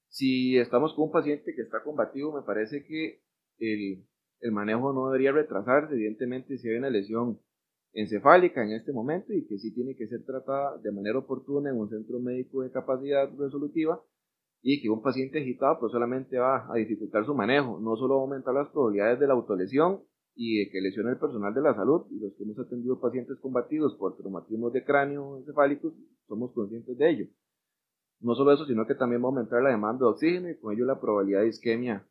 Si 0.07 0.57
estamos 0.57 0.93
con 0.93 1.07
un 1.07 1.11
paciente 1.11 1.53
que 1.53 1.63
está 1.63 1.83
combativo, 1.83 2.33
me 2.33 2.43
parece 2.43 2.85
que 2.85 3.21
el, 3.59 4.05
el 4.39 4.51
manejo 4.51 4.93
no 4.93 5.07
debería 5.07 5.31
retrasarse. 5.31 5.93
Evidentemente, 5.93 6.57
si 6.57 6.69
hay 6.69 6.77
una 6.77 6.89
lesión 6.89 7.39
encefálica 7.93 8.63
en 8.63 8.73
este 8.73 8.93
momento 8.93 9.33
y 9.33 9.45
que 9.47 9.57
sí 9.57 9.73
tiene 9.73 9.95
que 9.95 10.07
ser 10.07 10.23
tratada 10.25 10.77
de 10.77 10.91
manera 10.91 11.17
oportuna 11.17 11.69
en 11.69 11.77
un 11.77 11.89
centro 11.89 12.19
médico 12.19 12.61
de 12.61 12.71
capacidad 12.71 13.29
resolutiva, 13.37 14.01
y 14.61 14.81
que 14.81 14.89
un 14.89 15.01
paciente 15.01 15.39
agitado 15.39 15.79
pues 15.79 15.91
solamente 15.91 16.37
va 16.37 16.71
a 16.71 16.75
dificultar 16.75 17.25
su 17.25 17.33
manejo, 17.33 17.79
no 17.79 17.95
solo 17.95 18.15
va 18.15 18.21
a 18.21 18.23
aumentar 18.23 18.53
las 18.53 18.69
probabilidades 18.69 19.19
de 19.19 19.27
la 19.27 19.33
autolesión 19.33 20.01
y 20.35 20.59
de 20.59 20.69
que 20.69 20.81
lesione 20.81 21.11
el 21.11 21.17
personal 21.17 21.53
de 21.53 21.61
la 21.61 21.73
salud, 21.73 22.05
y 22.11 22.19
los 22.19 22.33
que 22.35 22.43
hemos 22.43 22.59
atendido 22.59 22.99
pacientes 22.99 23.37
combatidos 23.39 23.95
por 23.95 24.17
traumatismos 24.17 24.73
de 24.73 24.83
cráneo 24.83 25.37
encefálicos, 25.37 25.93
somos 26.27 26.51
conscientes 26.53 26.97
de 26.97 27.09
ello. 27.09 27.25
No 28.19 28.35
solo 28.35 28.51
eso, 28.51 28.65
sino 28.65 28.85
que 28.85 28.95
también 28.95 29.21
va 29.21 29.27
a 29.27 29.29
aumentar 29.29 29.61
la 29.61 29.69
demanda 29.69 30.05
de 30.05 30.11
oxígeno 30.11 30.49
y 30.49 30.57
con 30.57 30.73
ello 30.73 30.85
la 30.85 30.99
probabilidad 30.99 31.41
de 31.41 31.49
isquemia 31.49 32.05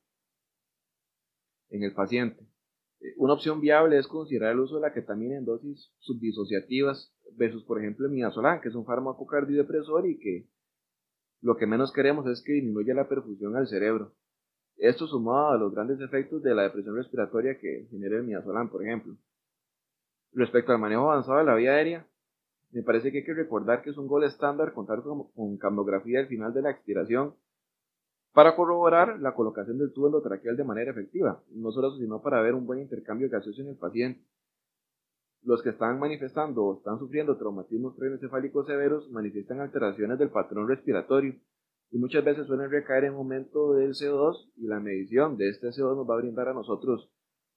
en 1.70 1.82
el 1.82 1.92
paciente. 1.92 2.46
Eh, 3.00 3.14
una 3.16 3.34
opción 3.34 3.60
viable 3.60 3.98
es 3.98 4.06
considerar 4.06 4.52
el 4.52 4.60
uso 4.60 4.76
de 4.76 4.82
la 4.82 4.92
ketamina 4.92 5.36
en 5.36 5.44
dosis 5.44 5.92
subdisociativas 5.98 7.12
versus, 7.36 7.64
por 7.64 7.78
ejemplo, 7.78 8.06
el 8.06 8.12
midazolam, 8.12 8.60
que 8.60 8.68
es 8.68 8.74
un 8.74 8.84
fármaco 8.84 9.26
cardiodepresor 9.26 10.08
y 10.08 10.18
que 10.18 10.48
lo 11.42 11.56
que 11.56 11.66
menos 11.66 11.92
queremos 11.92 12.26
es 12.26 12.42
que 12.42 12.54
disminuya 12.54 12.94
la 12.94 13.08
perfusión 13.08 13.56
al 13.56 13.68
cerebro. 13.68 14.14
Esto 14.76 15.06
sumado 15.06 15.48
a 15.48 15.58
los 15.58 15.72
grandes 15.72 16.00
efectos 16.00 16.42
de 16.42 16.54
la 16.54 16.62
depresión 16.62 16.96
respiratoria 16.96 17.58
que 17.58 17.86
genera 17.90 18.16
el 18.16 18.24
midazolam, 18.24 18.70
por 18.70 18.82
ejemplo. 18.82 19.16
Respecto 20.32 20.72
al 20.72 20.78
manejo 20.78 21.10
avanzado 21.10 21.38
de 21.38 21.44
la 21.44 21.54
vía 21.54 21.72
aérea, 21.72 22.06
me 22.70 22.82
parece 22.82 23.10
que 23.10 23.18
hay 23.18 23.24
que 23.24 23.34
recordar 23.34 23.82
que 23.82 23.90
es 23.90 23.96
un 23.96 24.06
gol 24.06 24.24
estándar 24.24 24.74
contar 24.74 25.02
con, 25.02 25.30
con 25.32 25.56
camnografía 25.56 26.20
al 26.20 26.26
final 26.26 26.52
de 26.52 26.62
la 26.62 26.70
expiración 26.70 27.34
para 28.36 28.54
corroborar 28.54 29.18
la 29.18 29.32
colocación 29.32 29.78
del 29.78 29.94
tubo 29.94 30.08
endotraqueal 30.08 30.58
de 30.58 30.62
manera 30.62 30.90
efectiva, 30.90 31.42
no 31.52 31.72
solo 31.72 31.88
eso, 31.88 31.96
sino 31.96 32.20
para 32.20 32.42
ver 32.42 32.52
un 32.52 32.66
buen 32.66 32.80
intercambio 32.80 33.30
gaseoso 33.30 33.62
en 33.62 33.68
el 33.68 33.78
paciente. 33.78 34.20
Los 35.42 35.62
que 35.62 35.70
están 35.70 35.98
manifestando 35.98 36.62
o 36.62 36.76
están 36.76 36.98
sufriendo 36.98 37.38
traumatismos 37.38 37.96
craneoencefálicos 37.96 38.66
severos 38.66 39.08
manifiestan 39.10 39.60
alteraciones 39.60 40.18
del 40.18 40.28
patrón 40.28 40.68
respiratorio 40.68 41.34
y 41.90 41.96
muchas 41.96 42.22
veces 42.26 42.46
suelen 42.46 42.70
recaer 42.70 43.04
en 43.04 43.14
aumento 43.14 43.72
del 43.72 43.92
CO2 43.92 44.50
y 44.56 44.66
la 44.66 44.80
medición 44.80 45.38
de 45.38 45.48
este 45.48 45.68
CO2 45.68 45.96
nos 45.96 46.06
va 46.06 46.16
a 46.16 46.20
brindar 46.20 46.48
a 46.48 46.52
nosotros 46.52 47.10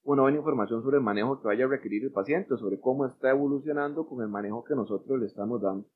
una 0.03 0.21
buena 0.21 0.37
información 0.37 0.81
sobre 0.81 0.95
el 0.95 1.03
manejo 1.03 1.41
que 1.41 1.47
vaya 1.47 1.65
a 1.65 1.67
requerir 1.67 2.05
el 2.05 2.13
paciente, 2.13 2.55
sobre 2.55 2.79
cómo 2.79 3.05
está 3.05 3.31
evolucionando 3.31 4.07
con 4.07 4.21
el 4.21 4.29
manejo 4.29 4.63
que 4.63 4.75
nosotros 4.75 5.19
le 5.19 5.25
estamos 5.25 5.61
dando. 5.61 5.89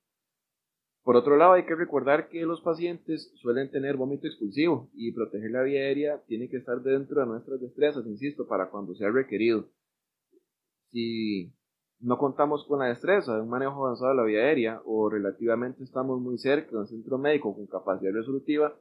Por 1.04 1.18
otro 1.18 1.36
lado, 1.36 1.54
hay 1.54 1.66
que 1.66 1.76
recordar 1.76 2.30
que 2.30 2.46
los 2.46 2.62
pacientes 2.62 3.32
suelen 3.36 3.70
tener 3.70 3.98
vómito 3.98 4.26
expulsivo 4.26 4.90
y 4.94 5.12
proteger 5.12 5.52
la 5.52 5.64
vía 5.64 5.82
aérea 5.82 6.24
tiene 6.28 6.50
que 6.50 6.58
estar 6.58 6.82
dentro 6.82 7.20
de 7.20 7.28
nuestras 7.28 7.60
destrezas, 7.60 8.06
insisto, 8.06 8.48
para 8.48 8.70
cuando 8.70 8.96
sea 8.96 9.12
requerido. 9.12 9.70
Si 10.92 11.54
no 12.00 12.18
contamos 12.18 12.66
con 12.66 12.80
la 12.80 12.86
destreza 12.86 13.36
de 13.36 13.42
un 13.42 13.50
manejo 13.50 13.86
avanzado 13.86 14.12
de 14.12 14.16
la 14.16 14.24
vía 14.24 14.40
aérea 14.40 14.82
o 14.86 15.10
relativamente 15.10 15.84
estamos 15.84 16.22
muy 16.22 16.38
cerca 16.38 16.72
de 16.72 16.78
un 16.78 16.88
centro 16.88 17.18
médico 17.18 17.54
con 17.54 17.68
capacidad 17.68 18.14
resolutiva, 18.14 18.74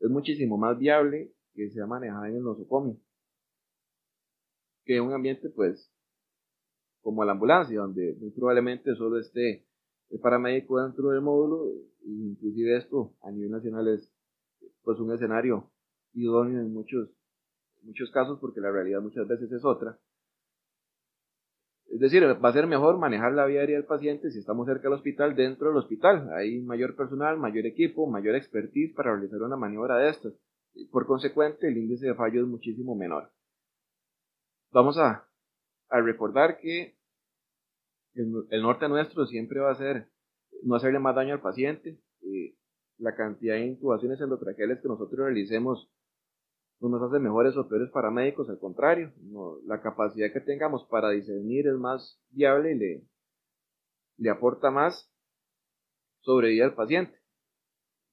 es 0.00 0.10
muchísimo 0.10 0.58
más 0.58 0.78
viable 0.78 1.32
que 1.54 1.70
sea 1.70 1.86
manejado 1.86 2.24
en 2.26 2.36
el 2.36 2.42
nosocomio 2.42 2.96
que 4.88 5.02
un 5.02 5.12
ambiente 5.12 5.50
pues 5.50 5.92
como 7.02 7.22
la 7.22 7.32
ambulancia 7.32 7.78
donde 7.78 8.16
muy 8.18 8.30
probablemente 8.30 8.96
solo 8.96 9.20
esté 9.20 9.67
el 10.10 10.20
paramédico 10.20 10.82
dentro 10.82 11.10
del 11.10 11.20
módulo 11.20 11.66
e 12.04 12.10
inclusive 12.10 12.76
esto 12.76 13.14
a 13.22 13.30
nivel 13.30 13.50
nacional 13.50 13.88
es 13.88 14.12
pues 14.82 14.98
un 15.00 15.12
escenario 15.12 15.70
idóneo 16.14 16.60
en 16.60 16.72
muchos, 16.72 17.10
muchos 17.82 18.10
casos 18.10 18.38
porque 18.40 18.60
la 18.60 18.70
realidad 18.70 19.00
muchas 19.00 19.28
veces 19.28 19.52
es 19.52 19.64
otra 19.64 19.98
es 21.88 22.00
decir, 22.00 22.22
va 22.22 22.48
a 22.48 22.52
ser 22.52 22.66
mejor 22.66 22.98
manejar 22.98 23.32
la 23.32 23.46
vía 23.46 23.60
aérea 23.60 23.76
del 23.76 23.86
paciente 23.86 24.30
si 24.30 24.38
estamos 24.38 24.66
cerca 24.66 24.84
del 24.84 24.92
hospital, 24.92 25.34
dentro 25.34 25.68
del 25.68 25.78
hospital. 25.78 26.30
Hay 26.34 26.60
mayor 26.60 26.94
personal, 26.94 27.38
mayor 27.38 27.64
equipo, 27.64 28.06
mayor 28.06 28.34
expertise 28.34 28.94
para 28.94 29.12
realizar 29.12 29.40
una 29.40 29.56
maniobra 29.56 29.96
de 29.96 30.10
estas. 30.10 30.34
Por 30.92 31.06
consecuente, 31.06 31.66
el 31.66 31.78
índice 31.78 32.06
de 32.06 32.14
fallo 32.14 32.42
es 32.42 32.46
muchísimo 32.46 32.94
menor. 32.94 33.32
Vamos 34.70 34.98
a, 34.98 35.26
a 35.88 36.00
recordar 36.02 36.58
que 36.58 36.97
el, 38.14 38.62
norte 38.62 38.88
nuestro 38.88 39.26
siempre 39.26 39.60
va 39.60 39.72
a 39.72 39.76
ser 39.76 40.08
no 40.62 40.74
hacerle 40.74 40.98
más 40.98 41.14
daño 41.14 41.34
al 41.34 41.40
paciente. 41.40 42.00
Eh, 42.22 42.56
la 42.98 43.14
cantidad 43.14 43.54
de 43.54 43.66
intubaciones 43.66 44.20
endotraqueales 44.20 44.80
que 44.80 44.88
nosotros 44.88 45.26
realicemos 45.26 45.90
no 46.80 46.88
nos 46.88 47.02
hace 47.02 47.18
mejores 47.18 47.56
o 47.56 47.68
peores 47.68 47.90
paramédicos, 47.90 48.48
al 48.48 48.58
contrario, 48.58 49.12
la 49.66 49.80
capacidad 49.80 50.32
que 50.32 50.40
tengamos 50.40 50.84
para 50.88 51.10
discernir 51.10 51.66
es 51.66 51.74
más 51.74 52.20
viable 52.30 52.72
y 52.72 52.78
le, 52.78 53.08
le 54.16 54.30
aporta 54.30 54.70
más 54.70 55.10
sobrevivir 56.20 56.64
al 56.64 56.74
paciente 56.74 57.18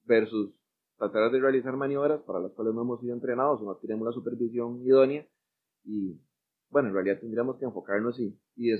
versus 0.04 0.52
tratar 0.96 1.30
de 1.30 1.40
realizar 1.40 1.76
maniobras 1.76 2.22
para 2.22 2.40
las 2.40 2.52
cuales 2.52 2.74
no 2.74 2.82
hemos 2.82 3.00
sido 3.00 3.14
entrenados 3.14 3.60
o 3.60 3.64
no 3.64 3.76
tenemos 3.76 4.06
la 4.06 4.12
supervisión 4.12 4.82
idónea 4.84 5.26
y 5.84 6.20
bueno, 6.70 6.88
en 6.88 6.94
realidad 6.94 7.20
tendríamos 7.20 7.58
que 7.58 7.64
enfocarnos 7.64 8.18
y, 8.18 8.36
y. 8.56 8.72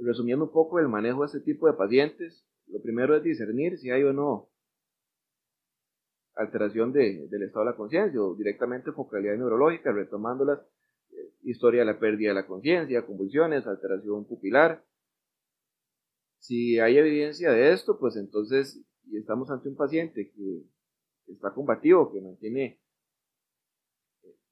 Resumiendo 0.00 0.44
un 0.44 0.52
poco 0.52 0.78
el 0.78 0.88
manejo 0.88 1.20
de 1.20 1.26
este 1.26 1.40
tipo 1.40 1.66
de 1.66 1.72
pacientes, 1.72 2.44
lo 2.66 2.80
primero 2.80 3.16
es 3.16 3.22
discernir 3.22 3.78
si 3.78 3.90
hay 3.90 4.02
o 4.04 4.12
no 4.12 4.48
alteración 6.38 6.92
del 6.92 7.42
estado 7.42 7.64
de 7.64 7.70
la 7.72 7.76
conciencia 7.76 8.22
o 8.22 8.34
directamente 8.34 8.92
focalidad 8.92 9.36
neurológica, 9.36 9.90
retomando 9.92 10.44
la 10.44 10.54
eh, 11.10 11.32
historia 11.42 11.80
de 11.80 11.86
la 11.86 11.98
pérdida 11.98 12.28
de 12.28 12.34
la 12.34 12.46
conciencia, 12.46 13.04
convulsiones, 13.04 13.66
alteración 13.66 14.24
pupilar. 14.24 14.84
Si 16.38 16.78
hay 16.78 16.96
evidencia 16.96 17.50
de 17.50 17.72
esto, 17.72 17.98
pues 17.98 18.16
entonces, 18.16 18.80
y 19.06 19.16
estamos 19.16 19.50
ante 19.50 19.68
un 19.68 19.74
paciente 19.74 20.30
que 20.30 20.62
está 21.32 21.52
combativo, 21.52 22.12
que 22.12 22.20
mantiene 22.20 22.80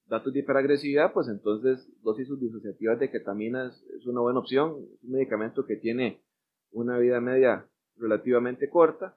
datos 0.06 0.32
de 0.32 0.40
hiperagresividad, 0.40 1.12
pues 1.12 1.28
entonces 1.28 1.88
dosis 2.02 2.28
disociativas 2.38 2.98
de 2.98 3.10
ketamina 3.10 3.66
es 3.66 4.06
una 4.06 4.20
buena 4.20 4.38
opción. 4.38 4.76
Es 4.94 5.04
un 5.04 5.12
medicamento 5.12 5.64
que 5.66 5.76
tiene 5.76 6.22
una 6.70 6.98
vida 6.98 7.20
media 7.20 7.66
relativamente 7.96 8.68
corta 8.68 9.16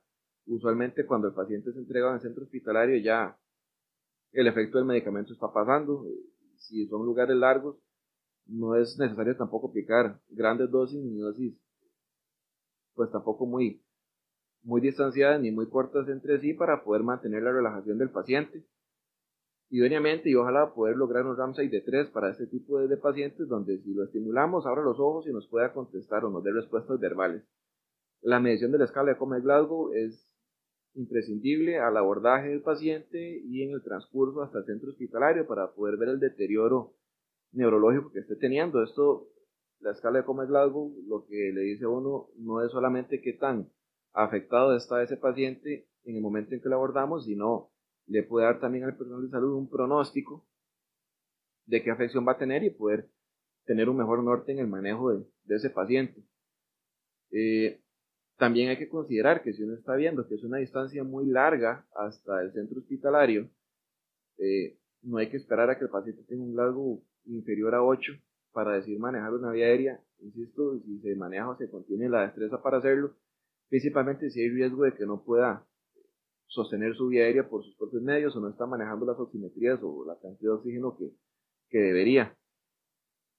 usualmente 0.50 1.06
cuando 1.06 1.28
el 1.28 1.34
paciente 1.34 1.72
se 1.72 1.80
entrega 1.80 2.10
en 2.10 2.16
el 2.16 2.22
centro 2.22 2.44
hospitalario 2.44 2.98
ya 2.98 3.38
el 4.32 4.48
efecto 4.48 4.78
del 4.78 4.88
medicamento 4.88 5.34
está 5.34 5.52
pasando. 5.52 6.06
Si 6.56 6.88
son 6.88 7.06
lugares 7.06 7.36
largos, 7.36 7.78
no 8.46 8.76
es 8.76 8.98
necesario 8.98 9.36
tampoco 9.38 9.70
aplicar 9.70 10.20
grandes 10.30 10.70
dosis 10.70 11.00
ni 11.00 11.18
dosis, 11.18 11.56
pues 12.94 13.12
tampoco 13.12 13.46
muy, 13.46 13.82
muy 14.64 14.82
distanciadas 14.82 15.40
ni 15.40 15.52
muy 15.52 15.70
cortas 15.70 16.08
entre 16.10 16.40
sí 16.40 16.54
para 16.54 16.84
poder 16.84 17.04
mantener 17.04 17.44
la 17.44 17.52
relajación 17.52 17.98
del 17.98 18.10
paciente. 18.10 18.64
Idóneamente 19.72 20.30
y 20.30 20.36
ojalá 20.36 20.74
poder 20.74 20.96
lograr 20.96 21.28
un 21.28 21.38
Ramsay 21.38 21.68
de 21.68 21.82
3 21.82 22.10
para 22.10 22.32
este 22.32 22.48
tipo 22.48 22.80
de, 22.80 22.98
pacientes 22.98 23.48
donde 23.48 23.78
si 23.80 23.94
lo 23.94 24.04
estimulamos 24.04 24.66
abra 24.66 24.82
los 24.82 25.00
ojos 25.00 25.28
y 25.28 25.32
nos 25.32 25.48
pueda 25.48 25.74
contestar 25.74 26.26
o 26.26 26.32
nos 26.32 26.44
dé 26.44 26.52
respuestas 26.52 27.00
verbales. 27.00 27.44
La 28.22 28.40
medición 28.40 28.72
de 28.72 28.80
la 28.80 28.86
escala 28.86 29.12
de 29.12 29.18
Coma 29.18 29.40
Glasgow 29.40 29.94
es 29.94 30.28
imprescindible 30.96 31.78
al 31.78 31.96
abordaje 31.98 32.50
del 32.50 32.64
paciente 32.64 33.42
y 33.46 33.62
en 33.62 33.72
el 33.72 33.84
transcurso 33.84 34.42
hasta 34.42 34.58
el 34.58 34.66
centro 34.66 34.90
hospitalario 34.90 35.46
para 35.46 35.72
poder 35.72 35.98
ver 35.98 36.10
el 36.10 36.20
deterioro 36.20 36.96
neurológico 37.52 38.12
que 38.12 38.20
esté 38.20 38.36
teniendo. 38.38 38.82
Esto, 38.82 39.30
la 39.82 39.92
escala 39.92 40.20
de 40.20 40.26
Coma 40.26 40.46
Glasgow, 40.46 40.96
lo 41.08 41.26
que 41.28 41.52
le 41.54 41.62
dice 41.62 41.86
a 41.86 41.90
uno 41.90 42.30
no 42.38 42.66
es 42.66 42.72
solamente 42.72 43.22
qué 43.22 43.34
tan 43.34 43.70
afectado 44.14 44.76
está 44.76 45.04
ese 45.04 45.18
paciente 45.18 45.88
en 46.06 46.16
el 46.16 46.22
momento 46.24 46.56
en 46.56 46.62
que 46.62 46.70
lo 46.70 46.76
abordamos, 46.76 47.26
sino 47.26 47.70
le 48.10 48.24
puede 48.24 48.46
dar 48.46 48.60
también 48.60 48.84
al 48.84 48.98
personal 48.98 49.22
de 49.22 49.30
salud 49.30 49.54
un 49.54 49.70
pronóstico 49.70 50.46
de 51.66 51.84
qué 51.84 51.92
afección 51.92 52.28
va 52.28 52.34
a 52.34 52.38
tener 52.38 52.64
y 52.64 52.72
poder 52.72 53.08
tener 53.66 53.88
un 53.88 53.98
mejor 53.98 54.24
norte 54.24 54.52
en 54.52 54.60
el 54.60 54.68
manejo 54.68 55.14
de, 55.14 55.56
ese 55.56 55.70
paciente. 55.70 56.24
Eh, 57.32 57.80
también 58.38 58.70
hay 58.70 58.78
que 58.78 58.90
considerar 58.90 59.44
que 59.44 59.54
si 59.54 59.64
uno 59.64 59.76
está 59.76 59.96
viendo 59.96 60.28
que 60.28 60.36
es 60.36 60.44
una 60.44 60.58
distancia 60.58 61.04
muy 61.04 61.28
larga 61.28 61.86
hasta 61.94 62.42
el 62.42 62.52
centro 62.52 62.80
hospitalario, 62.80 63.48
eh, 64.40 64.80
no 65.04 65.18
hay 65.18 65.30
que 65.30 65.38
esperar 65.38 65.70
a 65.70 65.78
que 65.78 65.86
el 65.86 65.92
paciente 65.92 66.24
tenga 66.24 66.44
un 66.44 66.56
largo 66.56 67.04
inferior 67.26 67.76
a 67.76 67.84
8 67.84 68.14
para 68.52 68.74
decir 68.74 68.98
manejar 68.98 69.34
una 69.34 69.52
vía 69.52 69.68
aérea. 69.68 70.04
Insisto, 70.20 70.80
si 70.80 71.00
se 71.02 71.16
maneja 71.16 71.50
o 71.50 71.58
se 71.58 71.70
contiene 71.70 72.10
la 72.10 72.24
destreza 72.24 72.62
para 72.62 72.78
hacerlo, 72.78 73.16
principalmente 73.70 74.32
si 74.32 74.42
hay 74.42 74.50
riesgo 74.50 74.84
de 74.84 74.96
que 74.96 75.06
no 75.06 75.24
pueda 75.24 75.69
sostener 76.50 76.96
su 76.96 77.08
vía 77.08 77.24
aérea 77.24 77.48
por 77.48 77.64
sus 77.64 77.76
propios 77.76 78.02
medios 78.02 78.36
o 78.36 78.40
no 78.40 78.50
está 78.50 78.66
manejando 78.66 79.06
las 79.06 79.20
oximetrías 79.20 79.80
o 79.82 80.04
la 80.06 80.20
cantidad 80.20 80.52
de 80.52 80.58
oxígeno 80.58 80.98
que, 80.98 81.12
que 81.70 81.78
debería. 81.78 82.36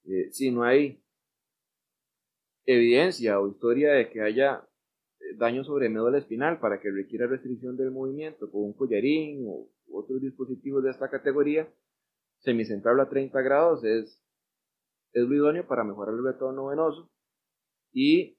Eh, 0.04 0.30
si 0.32 0.50
no 0.50 0.62
hay 0.62 1.02
evidencia 2.64 3.40
o 3.40 3.48
historia 3.48 3.92
de 3.92 4.08
que 4.10 4.22
haya 4.22 4.66
daño 5.36 5.64
sobre 5.64 5.88
médula 5.88 6.18
espinal 6.18 6.60
para 6.60 6.80
que 6.80 6.90
requiera 6.90 7.26
restricción 7.26 7.76
del 7.76 7.90
movimiento 7.90 8.50
con 8.50 8.62
un 8.62 8.72
collarín 8.72 9.44
o 9.46 9.68
otros 9.92 10.20
dispositivos 10.20 10.84
de 10.84 10.90
esta 10.90 11.10
categoría, 11.10 11.68
semicentral 12.38 13.00
a 13.00 13.08
30 13.08 13.40
grados 13.42 13.84
es, 13.84 14.22
es 15.12 15.28
lo 15.28 15.34
idóneo 15.34 15.66
para 15.66 15.84
mejorar 15.84 16.14
el 16.14 16.24
retorno 16.24 16.66
venoso 16.66 17.10
y 17.92 18.38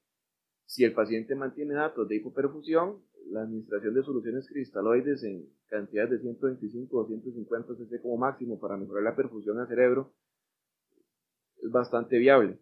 si 0.65 0.85
el 0.85 0.93
paciente 0.93 1.35
mantiene 1.35 1.73
datos 1.73 2.07
de 2.07 2.15
hipoperfusión, 2.15 3.03
la 3.31 3.41
administración 3.43 3.93
de 3.93 4.03
soluciones 4.03 4.47
cristaloides 4.47 5.23
en 5.23 5.47
cantidades 5.67 6.11
de 6.11 6.19
125 6.19 6.97
o 6.97 7.07
150 7.07 7.75
cc 7.75 8.01
como 8.01 8.17
máximo 8.17 8.59
para 8.59 8.77
mejorar 8.77 9.03
la 9.03 9.15
perfusión 9.15 9.59
al 9.59 9.67
cerebro 9.67 10.13
es 11.63 11.71
bastante 11.71 12.17
viable 12.17 12.59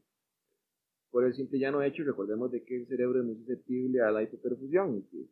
por 1.12 1.26
el 1.26 1.34
simple 1.34 1.60
llano 1.60 1.82
hecho, 1.82 2.04
recordemos 2.04 2.52
de 2.52 2.64
que 2.64 2.76
el 2.78 2.88
cerebro 2.88 3.20
es 3.20 3.26
muy 3.26 3.36
susceptible 3.38 4.02
a 4.02 4.12
la 4.12 4.24
hipoperfusión 4.24 4.98
y 4.98 5.04
que 5.04 5.30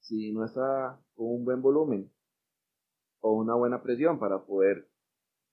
si 0.00 0.32
no 0.32 0.44
está 0.44 1.00
con 1.14 1.26
un 1.26 1.44
buen 1.44 1.60
volumen 1.60 2.10
o 3.20 3.32
una 3.32 3.54
buena 3.54 3.82
presión 3.82 4.18
para 4.18 4.44
poder 4.44 4.88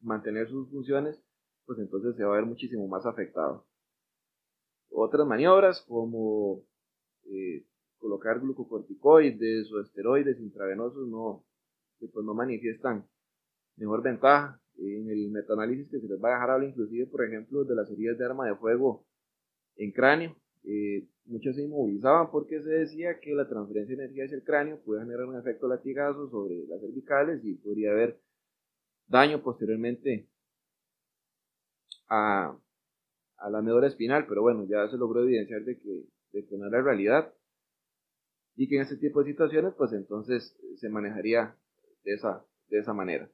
mantener 0.02 0.48
sus 0.50 0.70
funciones, 0.70 1.20
pues 1.66 1.80
entonces 1.80 2.16
se 2.16 2.24
va 2.24 2.34
a 2.34 2.36
ver 2.38 2.46
muchísimo 2.46 2.88
más 2.88 3.06
afectado. 3.06 3.66
Otras 4.92 5.26
maniobras 5.26 5.82
como 5.88 6.64
eh, 7.26 7.66
colocar 8.04 8.42
glucocorticoides 8.42 9.72
o 9.72 9.80
esteroides 9.80 10.38
intravenosos 10.42 11.08
no, 11.08 11.46
pues 12.00 12.26
no 12.26 12.34
manifiestan 12.34 13.08
mejor 13.78 14.04
ventaja. 14.04 14.60
En 14.76 15.10
el 15.10 15.30
metaanálisis 15.30 15.88
que 15.90 16.00
se 16.00 16.08
les 16.08 16.22
va 16.22 16.30
a 16.30 16.34
dejar 16.34 16.50
hablar 16.50 16.70
inclusive, 16.70 17.06
por 17.08 17.24
ejemplo, 17.24 17.64
de 17.64 17.76
las 17.76 17.90
heridas 17.92 18.18
de 18.18 18.26
arma 18.26 18.48
de 18.48 18.56
fuego 18.56 19.06
en 19.78 19.92
cráneo. 19.92 20.36
Eh, 20.64 21.08
muchos 21.26 21.56
se 21.56 21.64
inmovilizaban 21.64 22.32
porque 22.32 22.62
se 22.62 22.70
decía 22.70 23.20
que 23.20 23.36
la 23.36 23.48
transferencia 23.48 23.96
de 23.96 24.04
energía 24.04 24.26
hacia 24.26 24.38
el 24.38 24.44
cráneo 24.44 24.82
puede 24.84 25.02
generar 25.02 25.26
un 25.26 25.38
efecto 25.38 25.68
latigazo 25.68 26.28
sobre 26.30 26.66
las 26.68 26.82
cervicales 26.82 27.46
y 27.46 27.54
podría 27.54 27.92
haber 27.92 28.20
daño 29.08 29.44
posteriormente 29.44 30.28
a, 32.10 32.58
a 33.38 33.50
la 33.50 33.62
médula 33.62 33.88
espinal, 33.88 34.26
pero 34.28 34.42
bueno, 34.42 34.66
ya 34.66 34.90
se 34.90 34.98
logró 34.98 35.22
evidenciar 35.22 35.64
de 35.64 35.78
que, 35.78 36.04
de 36.34 36.46
que 36.46 36.58
no 36.58 36.68
era 36.68 36.82
realidad 36.82 37.32
y 38.56 38.68
que 38.68 38.76
en 38.76 38.82
este 38.84 38.98
tipo 38.98 39.24
de 39.24 39.32
situaciones 39.32 39.74
pues 39.78 39.94
entonces 39.94 40.58
se 40.78 40.90
manejaría 40.90 41.56
de 42.04 42.14
esa, 42.14 42.46
de 42.70 42.80
esa 42.80 42.94
manera 42.94 43.30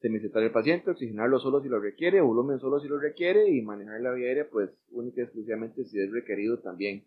semisetar 0.00 0.42
el 0.42 0.50
paciente, 0.50 0.90
oxigenarlo 0.90 1.38
solo 1.38 1.62
si 1.62 1.68
lo 1.68 1.78
requiere, 1.78 2.20
volumen 2.20 2.58
solo 2.58 2.80
si 2.80 2.88
lo 2.88 2.98
requiere 2.98 3.50
y 3.50 3.62
manejar 3.62 4.00
la 4.00 4.12
vía 4.12 4.28
aérea 4.28 4.48
pues 4.50 4.70
única 4.90 5.20
y 5.20 5.24
exclusivamente 5.24 5.84
si 5.84 6.00
es 6.00 6.10
requerido 6.10 6.60
también. 6.60 7.06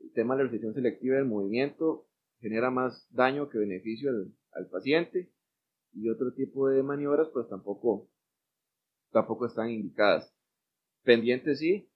El 0.00 0.12
tema 0.12 0.34
de 0.34 0.38
la 0.38 0.42
restricción 0.44 0.74
selectiva 0.74 1.16
del 1.16 1.26
movimiento 1.26 2.06
genera 2.40 2.70
más 2.70 3.08
daño 3.10 3.48
que 3.48 3.58
beneficio 3.58 4.10
al, 4.52 4.66
paciente 4.68 5.30
y 5.92 6.08
otro 6.08 6.32
tipo 6.32 6.68
de 6.68 6.82
maniobras 6.82 7.28
pues 7.32 7.48
tampoco, 7.48 8.08
tampoco 9.10 9.46
están 9.46 9.70
indicadas. 9.70 10.32
Pendientes 11.02 11.58
sí, 11.58 11.90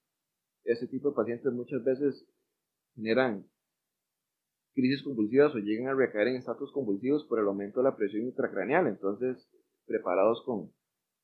este 0.64 0.88
tipo 0.88 1.10
de 1.10 1.16
pacientes 1.16 1.52
muchas 1.52 1.84
veces 1.84 2.26
generan 2.96 3.46
crisis 4.76 5.02
convulsivas 5.02 5.54
o 5.54 5.58
llegan 5.58 5.88
a 5.88 5.94
recaer 5.94 6.28
en 6.28 6.36
estatus 6.36 6.70
convulsivos 6.70 7.24
por 7.24 7.40
el 7.40 7.46
aumento 7.46 7.80
de 7.80 7.84
la 7.84 7.96
presión 7.96 8.24
intracraneal. 8.24 8.86
Entonces, 8.86 9.48
preparados 9.86 10.42
con, 10.44 10.70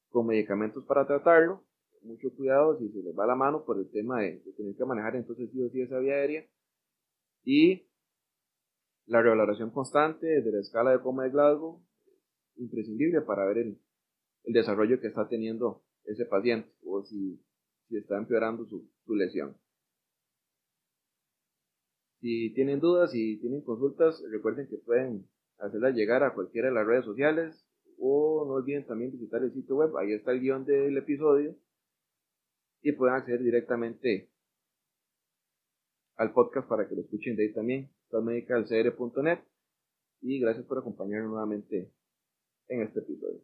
con 0.09 0.27
medicamentos 0.27 0.85
para 0.87 1.07
tratarlo. 1.07 1.63
Mucho 2.01 2.35
cuidado 2.35 2.79
si 2.79 2.89
se 2.89 3.03
les 3.03 3.17
va 3.17 3.27
la 3.27 3.37
mano 3.37 3.65
por 3.65 3.79
el 3.79 3.89
tema 3.91 4.23
de, 4.23 4.43
tener 4.57 4.75
que 4.75 4.85
manejar 4.85 5.15
entonces 5.15 5.51
sí 5.53 5.63
o 5.63 5.69
sí 5.69 5.83
esa 5.83 5.99
vía 5.99 6.15
aérea. 6.15 6.47
Y 7.45 7.87
la 9.07 9.21
revaloración 9.21 9.71
constante 9.71 10.27
de 10.27 10.51
la 10.51 10.61
escala 10.61 10.91
de 10.91 11.01
coma 11.01 11.25
de 11.25 11.31
Glasgow, 11.31 11.85
imprescindible 12.57 13.21
para 13.21 13.45
ver 13.45 13.59
el, 13.59 13.79
el 14.45 14.53
desarrollo 14.53 14.99
que 14.99 15.09
está 15.09 15.29
teniendo 15.29 15.85
ese 16.05 16.25
paciente 16.25 16.73
o 16.85 17.05
si, 17.05 17.39
si 17.89 17.99
está 17.99 18.17
empeorando 18.17 18.65
su, 18.65 18.91
su 19.05 19.15
lesión. 19.15 19.57
Si 22.23 22.55
tienen 22.55 22.79
dudas 22.79 23.11
y 23.15 23.37
tienen 23.39 23.63
consultas, 23.63 24.23
recuerden 24.31 24.69
que 24.69 24.77
pueden 24.77 25.29
hacerlas 25.59 25.97
llegar 25.97 26.23
a 26.23 26.35
cualquiera 26.35 26.69
de 26.69 26.75
las 26.75 26.87
redes 26.87 27.05
sociales, 27.05 27.67
o 27.99 28.45
no 28.47 28.55
olviden 28.55 28.87
también 28.87 29.11
visitar 29.11 29.43
el 29.43 29.53
sitio 29.53 29.75
web, 29.75 29.97
ahí 29.97 30.13
está 30.13 30.31
el 30.31 30.39
guion 30.39 30.65
del 30.65 30.97
episodio 30.97 31.57
y 32.81 32.93
pueden 32.93 33.17
acceder 33.17 33.43
directamente 33.43 34.31
al 36.15 36.33
podcast 36.33 36.69
para 36.69 36.89
que 36.89 36.95
lo 36.95 37.01
escuchen 37.01 37.35
de 37.35 37.43
ahí 37.43 37.53
también, 37.53 37.91
stadmedicalcr.net. 38.07 39.41
Y 40.21 40.39
gracias 40.39 40.65
por 40.67 40.79
acompañarnos 40.79 41.29
nuevamente 41.29 41.91
en 42.69 42.83
este 42.83 43.01
episodio. 43.01 43.43